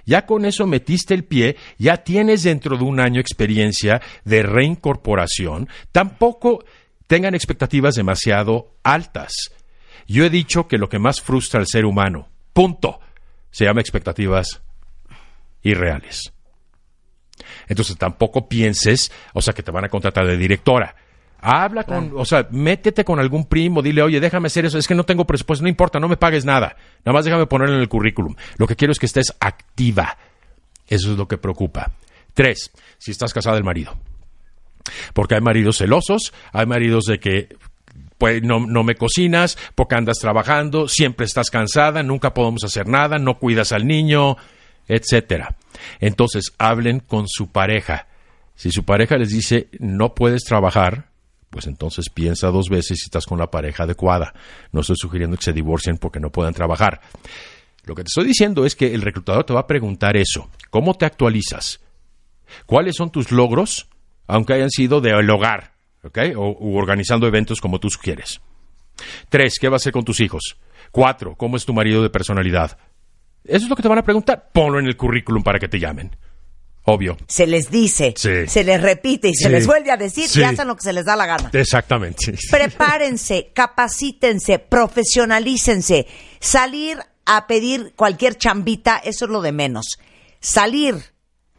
Ya 0.05 0.25
con 0.25 0.45
eso 0.45 0.65
metiste 0.65 1.13
el 1.13 1.23
pie, 1.23 1.57
ya 1.77 1.97
tienes 1.97 2.43
dentro 2.43 2.77
de 2.77 2.83
un 2.83 2.99
año 2.99 3.21
experiencia 3.21 4.01
de 4.25 4.43
reincorporación. 4.43 5.69
Tampoco 5.91 6.63
tengan 7.07 7.35
expectativas 7.35 7.95
demasiado 7.95 8.73
altas. 8.83 9.51
Yo 10.07 10.25
he 10.25 10.29
dicho 10.29 10.67
que 10.67 10.77
lo 10.77 10.89
que 10.89 10.99
más 10.99 11.21
frustra 11.21 11.59
al 11.59 11.67
ser 11.67 11.85
humano, 11.85 12.29
punto, 12.53 12.99
se 13.51 13.65
llama 13.65 13.81
expectativas 13.81 14.61
irreales. 15.61 16.33
Entonces 17.67 17.97
tampoco 17.97 18.47
pienses, 18.47 19.11
o 19.33 19.41
sea, 19.41 19.53
que 19.53 19.63
te 19.63 19.71
van 19.71 19.85
a 19.85 19.89
contratar 19.89 20.25
de 20.25 20.37
directora. 20.37 20.95
Habla 21.41 21.83
con, 21.83 22.11
o 22.15 22.23
sea, 22.23 22.47
métete 22.51 23.03
con 23.03 23.19
algún 23.19 23.45
primo, 23.45 23.81
dile, 23.81 24.03
oye, 24.03 24.19
déjame 24.19 24.47
hacer 24.47 24.65
eso, 24.65 24.77
es 24.77 24.87
que 24.87 24.93
no 24.93 25.03
tengo 25.03 25.25
presupuesto, 25.25 25.63
no 25.63 25.69
importa, 25.69 25.99
no 25.99 26.07
me 26.07 26.17
pagues 26.17 26.45
nada, 26.45 26.75
nada 27.03 27.13
más 27.13 27.25
déjame 27.25 27.47
ponerlo 27.47 27.75
en 27.75 27.81
el 27.81 27.89
currículum. 27.89 28.35
Lo 28.57 28.67
que 28.67 28.75
quiero 28.75 28.91
es 28.91 28.99
que 28.99 29.07
estés 29.07 29.33
activa. 29.39 30.17
Eso 30.87 31.11
es 31.11 31.17
lo 31.17 31.27
que 31.27 31.37
preocupa. 31.37 31.91
Tres, 32.33 32.71
si 32.99 33.11
estás 33.11 33.33
casada 33.33 33.57
el 33.57 33.63
marido. 33.63 33.97
Porque 35.13 35.35
hay 35.35 35.41
maridos 35.41 35.77
celosos, 35.77 36.33
hay 36.51 36.65
maridos 36.65 37.05
de 37.05 37.19
que 37.19 37.55
pues 38.17 38.43
no, 38.43 38.59
no 38.59 38.83
me 38.83 38.93
cocinas, 38.93 39.57
porque 39.73 39.95
andas 39.95 40.19
trabajando, 40.19 40.87
siempre 40.87 41.25
estás 41.25 41.49
cansada, 41.49 42.03
nunca 42.03 42.35
podemos 42.35 42.63
hacer 42.63 42.87
nada, 42.87 43.17
no 43.17 43.39
cuidas 43.39 43.71
al 43.71 43.87
niño, 43.87 44.37
etcétera. 44.87 45.55
Entonces, 45.99 46.53
hablen 46.59 46.99
con 46.99 47.27
su 47.27 47.51
pareja. 47.51 48.07
Si 48.55 48.69
su 48.69 48.85
pareja 48.85 49.17
les 49.17 49.29
dice 49.29 49.69
no 49.79 50.13
puedes 50.13 50.43
trabajar, 50.43 51.10
pues 51.51 51.67
entonces 51.67 52.09
piensa 52.09 52.47
dos 52.47 52.69
veces 52.69 52.97
si 52.99 53.05
estás 53.05 53.27
con 53.27 53.37
la 53.37 53.51
pareja 53.51 53.83
adecuada. 53.83 54.33
No 54.71 54.81
estoy 54.81 54.95
sugiriendo 54.97 55.37
que 55.37 55.43
se 55.43 55.53
divorcien 55.53 55.97
porque 55.97 56.19
no 56.19 56.31
puedan 56.31 56.53
trabajar. 56.53 57.01
Lo 57.83 57.93
que 57.93 58.03
te 58.03 58.07
estoy 58.07 58.25
diciendo 58.25 58.65
es 58.65 58.75
que 58.75 58.93
el 58.93 59.01
reclutador 59.01 59.43
te 59.43 59.53
va 59.53 59.59
a 59.61 59.67
preguntar 59.67 60.15
eso. 60.17 60.49
¿Cómo 60.69 60.95
te 60.95 61.05
actualizas? 61.05 61.81
¿Cuáles 62.65 62.95
son 62.95 63.11
tus 63.11 63.31
logros, 63.31 63.87
aunque 64.27 64.53
hayan 64.53 64.69
sido 64.69 65.01
del 65.01 65.29
hogar, 65.29 65.73
¿ok? 66.03 66.19
O 66.37 66.75
organizando 66.77 67.27
eventos 67.27 67.59
como 67.59 67.79
tú 67.79 67.89
sugieres. 67.89 68.41
Tres, 69.29 69.57
¿qué 69.59 69.67
va 69.67 69.75
a 69.75 69.77
hacer 69.77 69.91
con 69.93 70.05
tus 70.05 70.21
hijos? 70.21 70.57
Cuatro, 70.91 71.35
¿cómo 71.35 71.57
es 71.57 71.65
tu 71.65 71.73
marido 71.73 72.01
de 72.01 72.09
personalidad? 72.09 72.77
Eso 73.43 73.65
es 73.65 73.69
lo 73.69 73.75
que 73.75 73.83
te 73.83 73.89
van 73.89 73.99
a 73.99 74.03
preguntar. 74.03 74.49
Ponlo 74.53 74.79
en 74.79 74.85
el 74.85 74.95
currículum 74.95 75.43
para 75.43 75.59
que 75.59 75.67
te 75.67 75.79
llamen. 75.79 76.15
Obvio. 76.93 77.17
Se 77.27 77.47
les 77.47 77.69
dice, 77.71 78.13
Sí. 78.17 78.47
se 78.47 78.63
les 78.63 78.81
repite 78.81 79.29
y 79.29 79.33
se 79.35 79.45
Sí. 79.45 79.49
les 79.49 79.65
vuelve 79.65 79.91
a 79.91 79.97
decir 79.97 80.27
Sí. 80.27 80.39
y 80.41 80.43
hacen 80.43 80.67
lo 80.67 80.75
que 80.75 80.83
se 80.83 80.93
les 80.93 81.05
da 81.05 81.15
la 81.15 81.25
gana. 81.25 81.49
Exactamente. 81.53 82.33
Prepárense, 82.49 83.51
capacítense, 83.53 84.59
profesionalícense. 84.59 86.07
Salir 86.39 86.99
a 87.25 87.47
pedir 87.47 87.93
cualquier 87.95 88.37
chambita, 88.37 88.97
eso 88.97 89.25
es 89.25 89.31
lo 89.31 89.41
de 89.41 89.51
menos. 89.51 89.99
Salir 90.39 90.95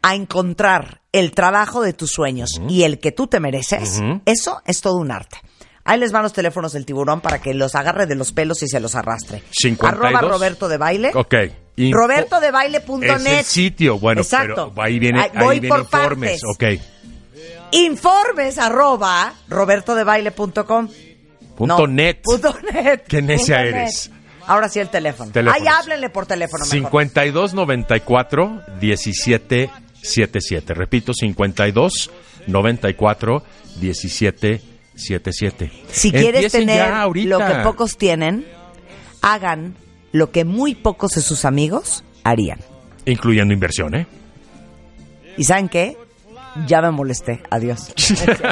a 0.01 0.15
encontrar 0.15 1.01
el 1.11 1.31
trabajo 1.31 1.81
de 1.81 1.93
tus 1.93 2.11
sueños 2.11 2.59
y 2.67 2.83
el 2.83 2.99
que 2.99 3.11
tú 3.11 3.27
te 3.27 3.39
mereces, 3.39 4.01
eso 4.25 4.61
es 4.65 4.81
todo 4.81 4.97
un 4.97 5.11
arte. 5.11 5.37
Ahí 5.85 5.99
les 5.99 6.11
van 6.11 6.23
los 6.23 6.33
teléfonos 6.33 6.73
del 6.73 6.85
tiburón 6.85 7.19
para 7.21 7.41
que 7.41 7.53
los 7.53 7.75
agarre 7.75 8.05
de 8.05 8.15
los 8.15 8.31
pelos 8.31 8.63
y 8.63 8.67
se 8.67 8.79
los 8.79 8.95
arrastre. 8.95 9.43
52. 9.51 10.05
Arroba 10.05 10.21
Roberto 10.21 10.69
de 10.69 10.77
Baile. 10.77 11.11
Ok. 11.13 11.35
Info- 11.75 11.97
Robertodebaile.net. 11.97 13.39
Es 13.39 13.47
sitio, 13.47 13.97
bueno, 13.99 14.21
Exacto. 14.21 14.71
pero 14.75 14.85
ahí 14.85 14.99
viene, 14.99 15.21
Ahí 15.21 15.29
voy 15.33 15.59
viene 15.59 15.69
por 15.69 15.79
informes. 15.79 16.41
partes. 16.41 16.79
Ok. 16.79 16.81
Informes 17.71 18.57
arroba 18.59 19.33
robertodebaile.com. 19.49 20.87
Punto 21.57 21.77
No, 21.79 21.87
net. 21.87 22.19
Punto 22.23 22.55
net. 22.71 23.03
Qué 23.07 23.21
necia 23.21 23.57
Punto 23.57 23.71
net. 23.71 23.75
eres. 23.81 24.11
Ahora 24.45 24.67
sí 24.69 24.79
el 24.79 24.89
teléfono. 24.89 25.31
Teléfonos. 25.31 25.61
Ahí 25.67 25.73
háblenle 25.73 26.09
por 26.09 26.25
teléfono 26.25 26.65
mejor. 26.65 26.71
5294 26.71 28.61
1777. 28.81 30.73
Repito, 30.73 31.13
52 31.13 32.11
94 32.47 33.43
1777. 33.79 35.71
Si 35.91 36.11
quieres 36.11 36.53
Empiecen 36.53 36.67
tener 36.67 36.91
lo 37.25 37.37
que 37.39 37.53
pocos 37.63 37.97
tienen, 37.97 38.45
hagan 39.21 39.75
lo 40.13 40.31
que 40.31 40.45
muy 40.45 40.75
pocos 40.75 41.11
de 41.15 41.21
sus 41.21 41.43
amigos 41.43 42.05
harían. 42.23 42.59
Incluyendo 43.05 43.53
inversión, 43.53 43.95
¿eh? 43.95 44.07
¿Y 45.35 45.43
saben 45.43 45.67
qué? 45.67 45.97
Ya 46.67 46.81
me 46.81 46.91
molesté. 46.91 47.41
Adiós. 47.49 47.91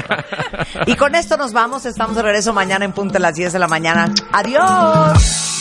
y 0.87 0.95
con 0.95 1.15
esto 1.15 1.37
nos 1.37 1.53
vamos. 1.53 1.85
Estamos 1.85 2.15
de 2.15 2.23
regreso 2.23 2.51
mañana 2.51 2.83
en 2.83 2.91
punto 2.91 3.17
a 3.17 3.21
las 3.21 3.35
10 3.35 3.53
de 3.53 3.59
la 3.59 3.67
mañana. 3.67 4.11
Adiós. 4.33 5.60